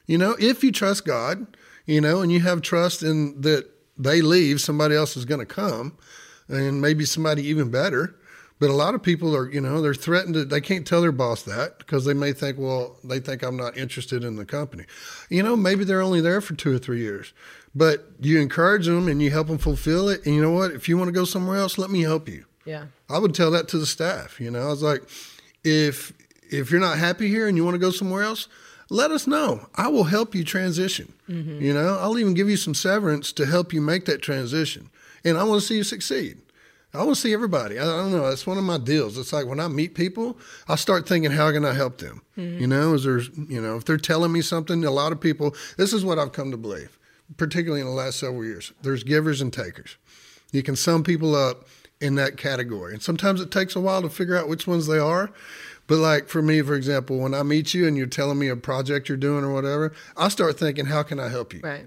You 0.07 0.19
know, 0.19 0.37
if 0.39 0.65
you 0.65 0.73
trust 0.73 1.05
God, 1.05 1.57
you 1.91 2.01
know, 2.01 2.21
and 2.21 2.31
you 2.31 2.41
have 2.41 2.63
trust 2.63 3.03
in 3.03 3.41
that 3.41 3.69
they 3.99 4.23
leave, 4.23 4.61
somebody 4.61 4.95
else 4.95 5.17
is 5.17 5.25
going 5.25 5.41
to 5.41 5.47
come, 5.47 5.97
and 6.49 6.81
maybe 6.81 7.05
somebody 7.05 7.43
even 7.47 7.71
better. 7.71 8.17
But 8.61 8.69
a 8.71 8.75
lot 8.75 8.95
of 8.95 9.03
people 9.03 9.35
are, 9.35 9.51
you 9.51 9.61
know, 9.61 9.81
they're 9.81 9.95
threatened 9.95 10.35
to, 10.35 10.45
they 10.45 10.61
can't 10.61 10.87
tell 10.87 11.01
their 11.01 11.13
boss 11.13 11.43
that 11.45 11.79
because 11.79 12.05
they 12.05 12.13
may 12.13 12.33
think, 12.35 12.59
well, 12.59 12.99
they 13.03 13.19
think 13.19 13.43
I'm 13.43 13.57
not 13.57 13.77
interested 13.77 14.23
in 14.23 14.37
the 14.37 14.45
company. 14.45 14.85
You 15.31 15.43
know, 15.43 15.57
maybe 15.57 15.83
they're 15.83 16.03
only 16.03 16.21
there 16.21 16.43
for 16.43 16.55
two 16.55 16.75
or 16.75 16.79
three 16.79 17.01
years, 17.01 17.33
but 17.75 18.07
you 18.21 18.39
encourage 18.39 18.87
them 18.87 19.09
and 19.09 19.23
you 19.23 19.31
help 19.31 19.47
them 19.47 19.57
fulfill 19.57 20.11
it. 20.11 20.27
And 20.27 20.35
you 20.35 20.43
know 20.43 20.51
what? 20.51 20.73
If 20.73 20.91
you 20.91 20.99
want 20.99 21.09
to 21.09 21.13
go 21.13 21.25
somewhere 21.25 21.57
else, 21.57 21.79
let 21.79 21.91
me 21.91 22.03
help 22.03 22.29
you. 22.29 22.45
Yeah. 22.67 22.85
I 23.09 23.19
would 23.19 23.35
tell 23.35 23.51
that 23.53 23.67
to 23.69 23.79
the 23.79 23.87
staff. 23.87 24.39
You 24.39 24.51
know, 24.51 24.61
I 24.61 24.69
was 24.69 24.83
like, 24.83 25.03
if 25.65 26.13
if 26.51 26.71
you're 26.71 26.81
not 26.81 26.99
happy 26.99 27.29
here 27.29 27.49
and 27.49 27.57
you 27.57 27.65
want 27.65 27.75
to 27.77 27.79
go 27.79 27.91
somewhere 27.91 28.23
else, 28.23 28.47
let 28.91 29.13
us 29.13 29.27
know. 29.27 29.67
I 29.77 29.89
will 29.89 30.05
help 30.05 30.35
you 30.35 30.45
transition. 30.45 31.15
Mm-hmm. 31.29 31.63
You 31.63 31.73
know, 31.73 31.97
I'll 32.01 32.19
even 32.19 32.35
give 32.35 32.51
you 32.51 32.57
some 32.57 32.75
severance 32.75 33.33
to 33.33 33.47
help 33.47 33.73
you 33.73 33.81
make 33.81 34.05
that 34.07 34.21
transition. 34.21 34.91
And 35.25 35.39
I 35.39 35.45
want 35.45 35.61
to 35.61 35.67
see 35.67 35.77
you 35.77 35.85
succeed. 35.85 36.39
I 36.93 36.99
want 36.99 37.11
to 37.11 37.21
see 37.21 37.33
everybody. 37.33 37.79
I, 37.79 37.85
don't 37.85 38.11
know. 38.11 38.29
That's 38.29 38.49
one 38.49 38.59
of 38.59 38.65
my 38.65 38.79
deals. 38.79 39.17
It's 39.17 39.33
like 39.33 39.47
when 39.47 39.61
I 39.61 39.69
meet 39.69 39.95
people, 39.95 40.37
I 40.67 40.75
start 40.75 41.09
thinking, 41.09 41.31
how 41.31 41.53
can 41.53 41.65
I 41.65 41.73
help 41.73 41.99
them? 41.99 42.23
Mm-hmm. 42.37 42.61
You 42.61 42.67
know, 42.67 42.95
is 42.95 43.05
there, 43.05 43.21
you 43.49 43.61
know, 43.61 43.77
if 43.77 43.85
they're 43.85 43.97
telling 43.97 44.33
me 44.33 44.43
something, 44.43 44.85
a 44.85 44.91
lot 44.91 45.13
of 45.13 45.21
people, 45.21 45.55
this 45.77 45.93
is 45.93 46.05
what 46.05 46.19
I've 46.19 46.33
come 46.33 46.51
to 46.51 46.57
believe, 46.57 46.99
particularly 47.37 47.81
in 47.81 47.87
the 47.87 47.93
last 47.93 48.19
several 48.19 48.45
years. 48.45 48.73
There's 48.83 49.05
givers 49.05 49.41
and 49.41 49.53
takers. 49.53 49.97
You 50.51 50.65
can 50.65 50.75
sum 50.75 51.05
people 51.05 51.37
up 51.37 51.69
in 52.01 52.17
that 52.17 52.37
category. 52.37 52.93
And 52.93 53.03
sometimes 53.03 53.41
it 53.41 53.53
takes 53.53 53.77
a 53.77 53.81
while 53.81 54.03
to 54.03 54.09
figure 54.09 54.37
out 54.37 54.49
which 54.49 54.67
ones 54.67 54.89
they 54.89 54.99
are. 54.99 55.31
But 55.91 55.99
like 55.99 56.29
for 56.29 56.41
me, 56.41 56.63
for 56.63 56.75
example, 56.77 57.19
when 57.19 57.35
I 57.35 57.43
meet 57.43 57.75
you 57.75 57.87
and 57.89 57.97
you're 57.97 58.07
telling 58.07 58.39
me 58.39 58.47
a 58.49 58.55
project 58.55 59.09
you're 59.09 59.19
doing 59.19 59.43
or 59.45 59.53
whatever, 59.53 59.93
I 60.17 60.29
start 60.29 60.57
thinking, 60.57 60.87
how 60.87 61.03
can 61.03 61.19
I 61.19 61.29
help 61.29 61.53
you? 61.53 61.61
Right. 61.65 61.85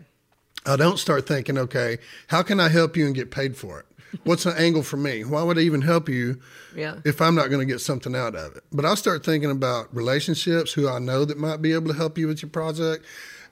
I 0.66 0.76
don't 0.76 1.00
start 1.00 1.26
thinking, 1.26 1.58
okay, 1.58 2.00
how 2.28 2.44
can 2.44 2.60
I 2.60 2.68
help 2.68 2.98
you 2.98 3.06
and 3.06 3.16
get 3.16 3.32
paid 3.32 3.56
for 3.56 3.80
it? 3.80 3.86
What's 4.26 4.46
an 4.46 4.56
angle 4.58 4.84
for 4.84 4.98
me? 4.98 5.24
Why 5.24 5.42
would 5.42 5.58
I 5.58 5.62
even 5.62 5.82
help 5.82 6.10
you 6.10 6.40
Yeah. 6.76 6.98
if 7.06 7.22
I'm 7.22 7.34
not 7.34 7.48
going 7.50 7.66
to 7.66 7.74
get 7.74 7.80
something 7.80 8.14
out 8.16 8.36
of 8.36 8.56
it? 8.58 8.64
But 8.74 8.84
I'll 8.86 8.96
start 8.98 9.26
thinking 9.26 9.50
about 9.52 9.96
relationships, 9.96 10.74
who 10.74 10.88
I 10.90 11.00
know 11.00 11.24
that 11.26 11.38
might 11.38 11.62
be 11.62 11.72
able 11.74 11.88
to 11.88 11.98
help 11.98 12.18
you 12.18 12.28
with 12.28 12.42
your 12.42 12.50
project. 12.52 13.06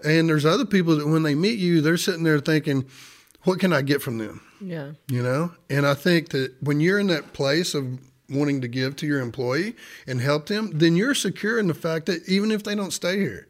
And 0.03 0.27
there's 0.29 0.45
other 0.45 0.65
people 0.65 0.97
that 0.97 1.07
when 1.07 1.23
they 1.23 1.33
meet 1.33 1.59
you, 1.59 1.79
they're 1.81 1.95
sitting 1.97 2.23
there 2.23 2.39
thinking, 2.39 2.85
what 3.43 3.59
can 3.61 3.71
I 3.73 3.81
get 3.83 4.01
from 4.01 4.17
them? 4.17 4.41
Yeah. 4.63 4.91
you 5.07 5.23
know 5.23 5.53
and 5.71 5.87
i 5.87 5.95
think 5.95 6.29
that 6.29 6.53
when 6.61 6.79
you're 6.81 6.99
in 6.99 7.07
that 7.07 7.33
place 7.33 7.73
of 7.73 7.97
wanting 8.31 8.61
to 8.61 8.67
give 8.67 8.95
to 8.95 9.05
your 9.05 9.19
employee 9.19 9.75
and 10.07 10.21
help 10.21 10.47
them 10.47 10.71
then 10.73 10.95
you're 10.95 11.15
secure 11.15 11.59
in 11.59 11.67
the 11.67 11.73
fact 11.73 12.05
that 12.05 12.27
even 12.27 12.51
if 12.51 12.63
they 12.63 12.75
don't 12.75 12.91
stay 12.91 13.19
here 13.19 13.47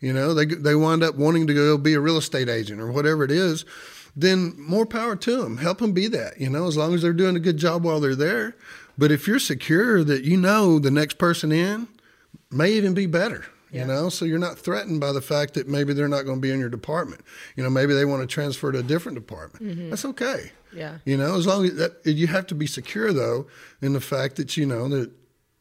you 0.00 0.12
know 0.12 0.34
they 0.34 0.44
they 0.44 0.74
wind 0.74 1.02
up 1.02 1.16
wanting 1.16 1.46
to 1.46 1.54
go 1.54 1.76
be 1.78 1.94
a 1.94 2.00
real 2.00 2.18
estate 2.18 2.48
agent 2.48 2.80
or 2.80 2.92
whatever 2.92 3.24
it 3.24 3.30
is 3.30 3.64
then 4.18 4.54
more 4.58 4.84
power 4.84 5.14
to 5.14 5.42
them. 5.42 5.58
Help 5.58 5.78
them 5.78 5.92
be 5.92 6.08
that 6.08 6.40
you 6.40 6.50
know 6.50 6.66
as 6.66 6.76
long 6.76 6.92
as 6.92 7.02
they're 7.02 7.12
doing 7.12 7.36
a 7.36 7.40
good 7.40 7.56
job 7.56 7.84
while 7.84 8.00
they're 8.00 8.16
there. 8.16 8.56
But 8.98 9.12
if 9.12 9.28
you're 9.28 9.38
secure 9.38 10.02
that 10.02 10.24
you 10.24 10.36
know 10.36 10.80
the 10.80 10.90
next 10.90 11.18
person 11.18 11.52
in 11.52 11.86
may 12.50 12.72
even 12.72 12.94
be 12.94 13.06
better 13.06 13.46
Yeah. 13.70 13.82
you 13.82 13.86
know 13.86 14.08
so 14.08 14.24
you're 14.24 14.38
not 14.38 14.58
threatened 14.58 15.00
by 15.00 15.12
the 15.12 15.20
fact 15.20 15.54
that 15.54 15.68
maybe 15.68 15.92
they're 15.92 16.08
not 16.08 16.24
going 16.24 16.38
to 16.38 16.40
be 16.40 16.50
in 16.50 16.58
your 16.58 16.70
department 16.70 17.20
you 17.56 17.62
know 17.62 17.70
maybe 17.70 17.92
they 17.92 18.04
want 18.04 18.22
to 18.22 18.26
transfer 18.26 18.72
to 18.72 18.78
a 18.78 18.82
different 18.82 19.16
department 19.16 19.64
mm-hmm. 19.64 19.90
that's 19.90 20.04
okay 20.04 20.52
Yeah. 20.72 20.98
you 21.04 21.16
know, 21.16 21.36
as 21.36 21.46
long 21.46 21.64
as 21.66 21.74
that 21.76 22.00
you 22.04 22.26
have 22.28 22.46
to 22.48 22.54
be 22.54 22.66
secure 22.66 23.12
though 23.12 23.46
in 23.80 23.92
the 23.92 24.00
fact 24.00 24.36
that 24.36 24.56
you 24.56 24.66
know 24.66 24.88
that 24.88 25.10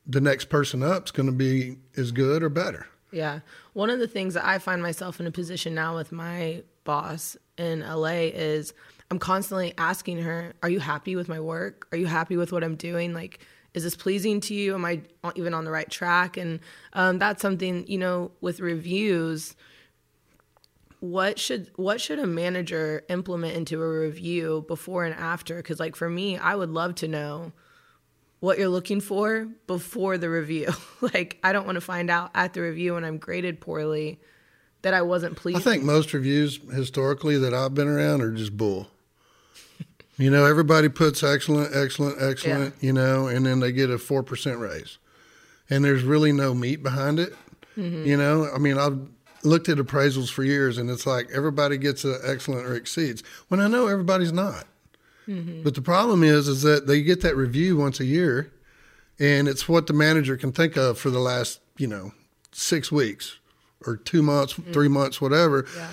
the 0.06 0.22
next 0.22 0.46
person 0.46 0.82
up 0.84 1.06
is 1.06 1.12
going 1.12 1.28
to 1.28 1.34
be 1.34 1.78
as 1.98 2.12
good 2.12 2.42
or 2.42 2.50
better. 2.50 2.88
Yeah. 3.12 3.40
One 3.74 3.90
of 3.90 4.00
the 4.00 4.08
things 4.08 4.34
that 4.34 4.46
I 4.46 4.60
find 4.60 4.82
myself 4.82 5.20
in 5.20 5.28
a 5.28 5.32
position 5.32 5.76
now 5.76 5.96
with 5.96 6.12
my 6.12 6.64
boss 6.84 7.36
in 7.58 7.82
LA 7.82 8.30
is 8.34 8.74
I'm 9.12 9.20
constantly 9.20 9.74
asking 9.78 10.20
her, 10.20 10.54
Are 10.64 10.70
you 10.70 10.80
happy 10.80 11.16
with 11.16 11.30
my 11.30 11.40
work? 11.40 11.88
Are 11.92 11.98
you 11.98 12.08
happy 12.08 12.38
with 12.38 12.52
what 12.52 12.64
I'm 12.64 12.76
doing? 12.76 13.14
Like, 13.14 13.40
is 13.78 13.84
this 13.84 13.96
pleasing 13.96 14.42
to 14.42 14.54
you? 14.54 14.74
Am 14.74 14.84
I 14.84 15.02
even 15.36 15.54
on 15.54 15.64
the 15.64 15.72
right 15.72 15.90
track? 15.90 16.36
And 16.36 16.60
um, 16.94 17.20
that's 17.20 17.42
something, 17.42 17.88
you 17.88 18.00
know, 18.00 18.32
with 18.42 18.60
reviews, 18.60 19.56
what 21.00 21.38
should 21.38 21.70
what 21.76 22.02
should 22.02 22.18
a 22.18 22.26
manager 22.26 23.04
implement 23.08 23.56
into 23.56 23.82
a 23.82 24.00
review 24.00 24.66
before 24.68 25.06
and 25.06 25.14
after 25.14 25.58
because 25.58 25.80
like 25.80 25.96
for 25.96 26.10
me 26.10 26.40
i 26.40 26.56
would 26.56 26.72
love 26.72 26.96
to 26.96 27.08
know 27.08 27.52
what 28.40 28.58
you're 28.58 28.68
looking 28.68 29.00
for 29.00 29.48
before 29.68 30.18
the 30.18 30.28
review 30.28 30.68
like 31.02 31.38
i 31.44 31.54
don't 31.54 31.68
want 31.68 31.76
to 31.76 31.82
find 31.82 32.10
out 32.10 32.32
at 32.34 32.56
the 32.56 32.62
review 32.62 32.96
when 32.96 33.04
i'm 33.04 33.20
graded 33.20 33.62
poorly 33.62 34.20
that 34.82 34.96
i 34.96 35.02
wasn't 35.04 35.36
pleased. 35.36 35.60
I 35.60 35.62
think 35.62 35.84
most 35.84 36.14
reviews 36.14 36.60
historically 36.74 37.38
that 37.38 37.54
I've 37.54 37.76
been 37.76 37.88
around 37.88 38.22
are 38.22 38.32
just 38.32 38.58
bull. 38.58 38.88
You 40.18 40.32
know, 40.32 40.46
everybody 40.46 40.90
puts 40.90 41.22
excellent, 41.22 41.76
excellent, 41.76 42.20
excellent, 42.20 42.76
you 42.82 42.92
know, 42.92 43.28
and 43.28 43.46
then 43.46 43.60
they 43.60 43.72
get 43.72 43.92
a 43.92 43.98
4% 43.98 44.60
raise. 44.60 44.98
And 45.70 45.86
there's 45.86 46.04
really 46.04 46.32
no 46.32 46.56
meat 46.56 46.82
behind 46.82 47.20
it. 47.20 47.36
Mm-hmm. 47.78 48.06
You 48.06 48.18
know, 48.18 48.50
I 48.54 48.58
mean, 48.58 48.80
I've 48.80 49.00
looked 49.44 49.70
at 49.70 49.78
appraisals 49.78 50.32
for 50.32 50.44
years 50.44 50.80
and 50.80 50.90
it's 50.90 51.06
like 51.06 51.30
everybody 51.32 51.78
gets 51.78 52.04
an 52.04 52.20
excellent 52.24 52.66
or 52.66 52.76
exceeds 52.76 53.22
when 53.48 53.60
I 53.60 53.68
know 53.68 53.88
everybody's 53.88 54.34
not. 54.34 54.66
Mm-hmm. 55.28 55.62
But 55.62 55.76
the 55.76 55.82
problem 55.82 56.24
is, 56.24 56.48
is 56.48 56.64
that 56.64 56.88
they 56.88 57.04
get 57.04 57.22
that 57.22 57.36
review 57.36 57.78
once 57.78 58.00
a 58.00 58.06
year 58.06 58.52
and 59.20 59.48
it's 59.48 59.70
what 59.70 59.88
the 59.88 59.94
manager 59.94 60.38
can 60.38 60.52
think 60.52 60.78
of 60.78 60.98
for 60.98 61.10
the 61.10 61.20
last, 61.20 61.60
you 61.78 61.88
know, 61.88 62.14
six 62.52 62.92
weeks 62.92 63.38
or 63.86 63.98
two 63.98 64.24
months, 64.24 64.54
mm-hmm. 64.54 64.72
three 64.72 64.88
months, 64.88 65.22
whatever. 65.22 65.66
Yeah. 65.76 65.90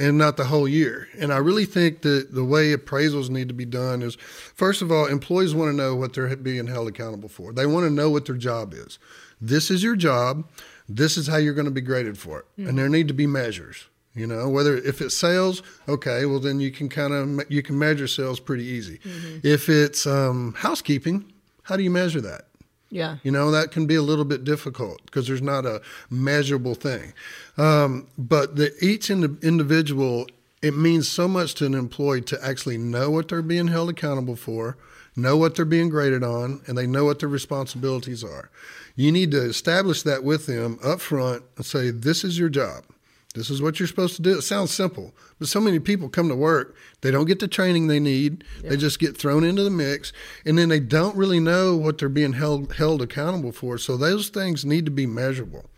And 0.00 0.16
not 0.16 0.38
the 0.38 0.46
whole 0.46 0.66
year. 0.66 1.08
And 1.18 1.30
I 1.32 1.36
really 1.36 1.66
think 1.66 2.00
that 2.02 2.34
the 2.34 2.44
way 2.44 2.74
appraisals 2.74 3.28
need 3.28 3.48
to 3.48 3.54
be 3.54 3.66
done 3.66 4.00
is, 4.00 4.16
first 4.16 4.80
of 4.80 4.90
all, 4.90 5.06
employees 5.06 5.54
want 5.54 5.70
to 5.70 5.76
know 5.76 5.94
what 5.94 6.14
they're 6.14 6.34
being 6.36 6.66
held 6.66 6.88
accountable 6.88 7.28
for. 7.28 7.52
They 7.52 7.66
want 7.66 7.84
to 7.84 7.90
know 7.90 8.08
what 8.08 8.24
their 8.24 8.36
job 8.36 8.72
is. 8.72 8.98
This 9.40 9.70
is 9.70 9.82
your 9.82 9.96
job. 9.96 10.48
This 10.88 11.18
is 11.18 11.26
how 11.26 11.36
you're 11.36 11.54
going 11.54 11.66
to 11.66 11.70
be 11.70 11.82
graded 11.82 12.18
for 12.18 12.40
it. 12.40 12.46
Mm-hmm. 12.52 12.68
And 12.70 12.78
there 12.78 12.88
need 12.88 13.08
to 13.08 13.14
be 13.14 13.26
measures. 13.26 13.86
You 14.14 14.26
know, 14.26 14.48
whether 14.48 14.76
if 14.76 15.00
it's 15.00 15.16
sales, 15.16 15.62
okay, 15.88 16.26
well 16.26 16.40
then 16.40 16.58
you 16.58 16.72
can 16.72 16.88
kind 16.88 17.12
of 17.12 17.48
you 17.48 17.62
can 17.62 17.78
measure 17.78 18.08
sales 18.08 18.40
pretty 18.40 18.64
easy. 18.64 18.98
Mm-hmm. 18.98 19.46
If 19.46 19.68
it's 19.68 20.04
um, 20.04 20.54
housekeeping, 20.58 21.32
how 21.62 21.76
do 21.76 21.84
you 21.84 21.92
measure 21.92 22.20
that? 22.22 22.46
Yeah. 22.90 23.18
You 23.22 23.30
know, 23.30 23.50
that 23.52 23.70
can 23.70 23.86
be 23.86 23.94
a 23.94 24.02
little 24.02 24.24
bit 24.24 24.44
difficult 24.44 25.00
because 25.06 25.26
there's 25.26 25.42
not 25.42 25.64
a 25.64 25.80
measurable 26.10 26.74
thing. 26.74 27.12
Um, 27.56 28.08
but 28.18 28.56
the, 28.56 28.72
each 28.84 29.10
ind- 29.10 29.42
individual, 29.42 30.26
it 30.60 30.76
means 30.76 31.08
so 31.08 31.28
much 31.28 31.54
to 31.54 31.66
an 31.66 31.74
employee 31.74 32.22
to 32.22 32.44
actually 32.44 32.78
know 32.78 33.10
what 33.10 33.28
they're 33.28 33.42
being 33.42 33.68
held 33.68 33.90
accountable 33.90 34.36
for, 34.36 34.76
know 35.14 35.36
what 35.36 35.54
they're 35.54 35.64
being 35.64 35.88
graded 35.88 36.24
on, 36.24 36.62
and 36.66 36.76
they 36.76 36.86
know 36.86 37.04
what 37.04 37.20
their 37.20 37.28
responsibilities 37.28 38.24
are. 38.24 38.50
You 38.96 39.12
need 39.12 39.30
to 39.30 39.42
establish 39.42 40.02
that 40.02 40.24
with 40.24 40.46
them 40.46 40.78
up 40.82 41.00
front 41.00 41.44
and 41.56 41.64
say, 41.64 41.90
this 41.90 42.24
is 42.24 42.38
your 42.38 42.48
job. 42.48 42.84
This 43.34 43.48
is 43.48 43.62
what 43.62 43.78
you're 43.78 43.86
supposed 43.86 44.16
to 44.16 44.22
do. 44.22 44.38
It 44.38 44.42
sounds 44.42 44.72
simple, 44.72 45.14
but 45.38 45.46
so 45.46 45.60
many 45.60 45.78
people 45.78 46.08
come 46.08 46.28
to 46.28 46.34
work, 46.34 46.74
they 47.00 47.12
don't 47.12 47.26
get 47.26 47.38
the 47.38 47.46
training 47.46 47.86
they 47.86 48.00
need. 48.00 48.42
Yeah. 48.62 48.70
They 48.70 48.76
just 48.76 48.98
get 48.98 49.16
thrown 49.16 49.44
into 49.44 49.62
the 49.62 49.70
mix, 49.70 50.12
and 50.44 50.58
then 50.58 50.68
they 50.68 50.80
don't 50.80 51.16
really 51.16 51.38
know 51.38 51.76
what 51.76 51.98
they're 51.98 52.08
being 52.08 52.32
held 52.32 52.74
held 52.74 53.00
accountable 53.00 53.52
for. 53.52 53.78
So 53.78 53.96
those 53.96 54.30
things 54.30 54.64
need 54.64 54.84
to 54.86 54.90
be 54.90 55.06
measurable 55.06 55.70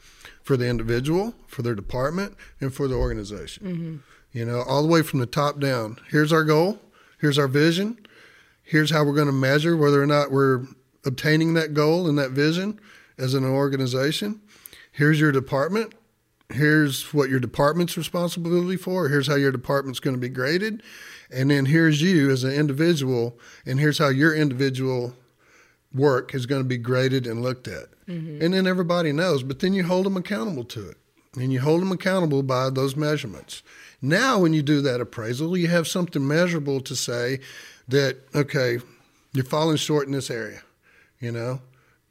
for 0.42 0.56
the 0.56 0.66
individual, 0.66 1.34
for 1.46 1.60
their 1.60 1.74
department, 1.74 2.36
and 2.58 2.72
for 2.74 2.88
the 2.88 2.94
organization. 2.94 3.66
Mm-hmm. 3.66 3.96
You 4.38 4.46
know, 4.46 4.62
all 4.62 4.82
the 4.82 4.88
way 4.88 5.02
from 5.02 5.20
the 5.20 5.26
top 5.26 5.60
down. 5.60 5.98
Here's 6.10 6.32
our 6.32 6.44
goal. 6.44 6.80
Here's 7.20 7.38
our 7.38 7.48
vision. 7.48 7.98
Here's 8.62 8.90
how 8.90 9.04
we're 9.04 9.14
going 9.14 9.26
to 9.26 9.32
measure 9.32 9.76
whether 9.76 10.02
or 10.02 10.06
not 10.06 10.30
we're 10.30 10.64
obtaining 11.04 11.52
that 11.54 11.74
goal 11.74 12.08
and 12.08 12.16
that 12.18 12.30
vision 12.30 12.80
as 13.18 13.34
an 13.34 13.44
organization. 13.44 14.40
Here's 14.90 15.20
your 15.20 15.32
department 15.32 15.92
here's 16.54 17.12
what 17.14 17.30
your 17.30 17.40
department's 17.40 17.96
responsibility 17.96 18.76
for. 18.76 19.08
Here's 19.08 19.26
how 19.26 19.36
your 19.36 19.52
department's 19.52 20.00
going 20.00 20.16
to 20.16 20.20
be 20.20 20.28
graded. 20.28 20.82
And 21.30 21.50
then 21.50 21.66
here's 21.66 22.02
you 22.02 22.30
as 22.30 22.44
an 22.44 22.52
individual, 22.52 23.38
and 23.64 23.80
here's 23.80 23.98
how 23.98 24.08
your 24.08 24.34
individual 24.34 25.14
work 25.94 26.34
is 26.34 26.46
going 26.46 26.62
to 26.62 26.68
be 26.68 26.78
graded 26.78 27.26
and 27.26 27.42
looked 27.42 27.68
at. 27.68 27.86
Mm-hmm. 28.06 28.42
And 28.42 28.54
then 28.54 28.66
everybody 28.66 29.12
knows, 29.12 29.42
but 29.42 29.60
then 29.60 29.72
you 29.72 29.84
hold 29.84 30.06
them 30.06 30.16
accountable 30.16 30.64
to 30.64 30.90
it. 30.90 30.96
And 31.34 31.50
you 31.50 31.60
hold 31.60 31.80
them 31.80 31.92
accountable 31.92 32.42
by 32.42 32.68
those 32.68 32.94
measurements. 32.94 33.62
Now, 34.02 34.38
when 34.38 34.52
you 34.52 34.62
do 34.62 34.82
that 34.82 35.00
appraisal, 35.00 35.56
you 35.56 35.68
have 35.68 35.88
something 35.88 36.26
measurable 36.26 36.80
to 36.82 36.94
say 36.94 37.40
that, 37.88 38.18
okay, 38.34 38.78
you're 39.32 39.44
falling 39.44 39.78
short 39.78 40.06
in 40.06 40.12
this 40.12 40.30
area. 40.30 40.62
You 41.20 41.32
know, 41.32 41.60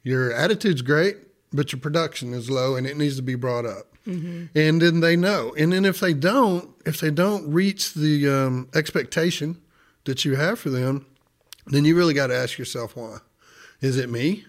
your 0.02 0.32
attitude's 0.32 0.82
great, 0.82 1.18
but 1.52 1.70
your 1.70 1.80
production 1.80 2.32
is 2.34 2.50
low 2.50 2.74
and 2.74 2.86
it 2.86 2.96
needs 2.96 3.16
to 3.16 3.22
be 3.22 3.36
brought 3.36 3.66
up. 3.66 3.91
Mm-hmm. 4.06 4.58
And 4.58 4.82
then 4.82 5.00
they 5.00 5.16
know. 5.16 5.54
And 5.56 5.72
then 5.72 5.84
if 5.84 6.00
they 6.00 6.14
don't, 6.14 6.70
if 6.84 7.00
they 7.00 7.10
don't 7.10 7.52
reach 7.52 7.94
the 7.94 8.28
um, 8.28 8.68
expectation 8.74 9.60
that 10.04 10.24
you 10.24 10.36
have 10.36 10.58
for 10.58 10.70
them, 10.70 11.06
then 11.66 11.84
you 11.84 11.96
really 11.96 12.14
got 12.14 12.28
to 12.28 12.36
ask 12.36 12.58
yourself 12.58 12.96
why. 12.96 13.18
Is 13.80 13.96
it 13.96 14.10
me? 14.10 14.44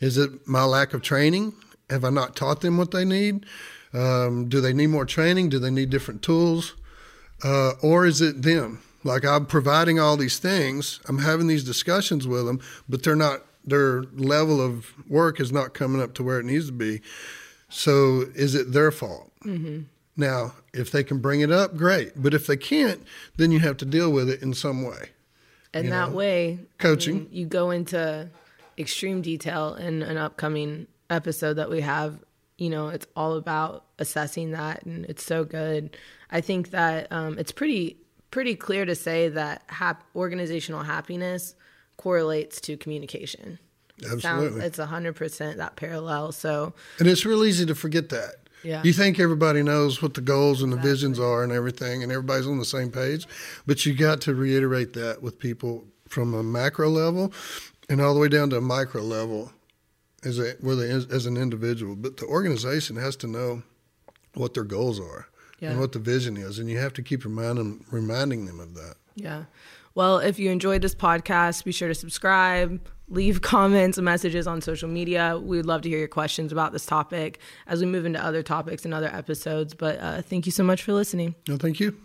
Is 0.00 0.18
it 0.18 0.46
my 0.46 0.64
lack 0.64 0.92
of 0.92 1.02
training? 1.02 1.54
Have 1.88 2.04
I 2.04 2.10
not 2.10 2.36
taught 2.36 2.60
them 2.60 2.76
what 2.76 2.90
they 2.90 3.04
need? 3.04 3.46
Um, 3.92 4.48
do 4.48 4.60
they 4.60 4.72
need 4.72 4.88
more 4.88 5.06
training? 5.06 5.48
Do 5.48 5.58
they 5.58 5.70
need 5.70 5.90
different 5.90 6.22
tools? 6.22 6.74
Uh, 7.42 7.72
or 7.82 8.06
is 8.06 8.20
it 8.20 8.42
them? 8.42 8.82
Like 9.04 9.24
I'm 9.24 9.46
providing 9.46 10.00
all 10.00 10.16
these 10.16 10.38
things, 10.38 10.98
I'm 11.06 11.18
having 11.18 11.46
these 11.46 11.62
discussions 11.62 12.26
with 12.26 12.46
them, 12.46 12.60
but 12.88 13.02
they're 13.02 13.16
not. 13.16 13.42
Their 13.66 14.02
level 14.14 14.60
of 14.60 14.92
work 15.08 15.40
is 15.40 15.50
not 15.50 15.72
coming 15.72 16.02
up 16.02 16.12
to 16.14 16.22
where 16.22 16.38
it 16.38 16.44
needs 16.44 16.66
to 16.66 16.72
be. 16.72 17.00
So 17.74 18.26
is 18.36 18.54
it 18.54 18.72
their 18.72 18.92
fault? 18.92 19.32
Mm-hmm. 19.44 19.82
Now, 20.16 20.54
if 20.72 20.92
they 20.92 21.02
can 21.02 21.18
bring 21.18 21.40
it 21.40 21.50
up, 21.50 21.76
great. 21.76 22.12
But 22.14 22.32
if 22.32 22.46
they 22.46 22.56
can't, 22.56 23.02
then 23.36 23.50
you 23.50 23.58
have 23.58 23.76
to 23.78 23.84
deal 23.84 24.12
with 24.12 24.30
it 24.30 24.42
in 24.42 24.54
some 24.54 24.84
way. 24.84 25.10
And 25.72 25.90
that 25.90 26.10
know? 26.10 26.16
way, 26.16 26.60
coaching, 26.78 27.16
I 27.16 27.18
mean, 27.18 27.28
you 27.32 27.46
go 27.46 27.72
into 27.72 28.30
extreme 28.78 29.22
detail 29.22 29.74
in 29.74 30.02
an 30.02 30.16
upcoming 30.16 30.86
episode 31.10 31.54
that 31.54 31.68
we 31.68 31.80
have. 31.80 32.22
You 32.58 32.70
know, 32.70 32.88
it's 32.88 33.08
all 33.16 33.34
about 33.34 33.84
assessing 33.98 34.52
that, 34.52 34.84
and 34.84 35.04
it's 35.06 35.24
so 35.24 35.42
good. 35.44 35.96
I 36.30 36.40
think 36.40 36.70
that 36.70 37.10
um, 37.10 37.36
it's 37.40 37.50
pretty 37.50 37.96
pretty 38.30 38.54
clear 38.54 38.84
to 38.84 38.94
say 38.94 39.28
that 39.30 39.62
hap- 39.66 40.04
organizational 40.14 40.84
happiness 40.84 41.56
correlates 41.96 42.60
to 42.60 42.76
communication. 42.76 43.58
Absolutely. 44.02 44.60
Sounds, 44.60 44.64
it's 44.64 44.78
100% 44.78 45.56
that 45.56 45.76
parallel. 45.76 46.32
So, 46.32 46.74
and 46.98 47.08
it's 47.08 47.24
real 47.24 47.44
easy 47.44 47.64
to 47.66 47.74
forget 47.74 48.08
that. 48.10 48.36
Yeah. 48.64 48.82
You 48.82 48.92
think 48.92 49.20
everybody 49.20 49.62
knows 49.62 50.00
what 50.00 50.14
the 50.14 50.22
goals 50.22 50.62
and 50.62 50.72
the 50.72 50.76
exactly. 50.76 50.90
visions 50.92 51.20
are 51.20 51.44
and 51.44 51.52
everything, 51.52 52.02
and 52.02 52.10
everybody's 52.10 52.46
on 52.46 52.58
the 52.58 52.64
same 52.64 52.90
page, 52.90 53.26
but 53.66 53.84
you 53.84 53.94
got 53.94 54.22
to 54.22 54.34
reiterate 54.34 54.94
that 54.94 55.22
with 55.22 55.38
people 55.38 55.84
from 56.08 56.32
a 56.32 56.42
macro 56.42 56.88
level 56.88 57.32
and 57.88 58.00
all 58.00 58.14
the 58.14 58.20
way 58.20 58.28
down 58.28 58.50
to 58.50 58.56
a 58.56 58.62
micro 58.62 59.02
level 59.02 59.52
as 60.24 60.38
a 60.38 60.52
whether 60.60 60.84
as 60.84 61.26
an 61.26 61.36
individual. 61.36 61.94
But 61.94 62.16
the 62.16 62.26
organization 62.26 62.96
has 62.96 63.16
to 63.16 63.26
know 63.26 63.62
what 64.32 64.54
their 64.54 64.64
goals 64.64 64.98
are 64.98 65.28
yeah. 65.60 65.70
and 65.70 65.80
what 65.80 65.92
the 65.92 65.98
vision 65.98 66.36
is, 66.36 66.58
and 66.58 66.70
you 66.70 66.78
have 66.78 66.94
to 66.94 67.02
keep 67.02 67.24
reminding 67.24 67.84
reminding 67.90 68.46
them 68.46 68.60
of 68.60 68.74
that. 68.74 68.94
Yeah. 69.14 69.44
Well, 69.94 70.18
if 70.18 70.38
you 70.38 70.50
enjoyed 70.50 70.82
this 70.82 70.94
podcast, 70.94 71.64
be 71.64 71.70
sure 71.70 71.88
to 71.88 71.94
subscribe, 71.94 72.80
leave 73.08 73.42
comments 73.42 73.98
and 73.98 74.04
messages 74.04 74.46
on 74.46 74.60
social 74.60 74.88
media. 74.88 75.38
We 75.38 75.56
would 75.56 75.66
love 75.66 75.82
to 75.82 75.88
hear 75.88 75.98
your 75.98 76.08
questions 76.08 76.52
about 76.52 76.72
this 76.72 76.86
topic 76.86 77.38
as 77.66 77.80
we 77.80 77.86
move 77.86 78.06
into 78.06 78.24
other 78.24 78.42
topics 78.42 78.84
and 78.84 78.94
other 78.94 79.08
episodes. 79.12 79.74
But 79.74 80.00
uh, 80.00 80.22
thank 80.22 80.46
you 80.46 80.52
so 80.52 80.64
much 80.64 80.82
for 80.82 80.92
listening. 80.92 81.34
No, 81.48 81.56
thank 81.56 81.80
you. 81.80 81.96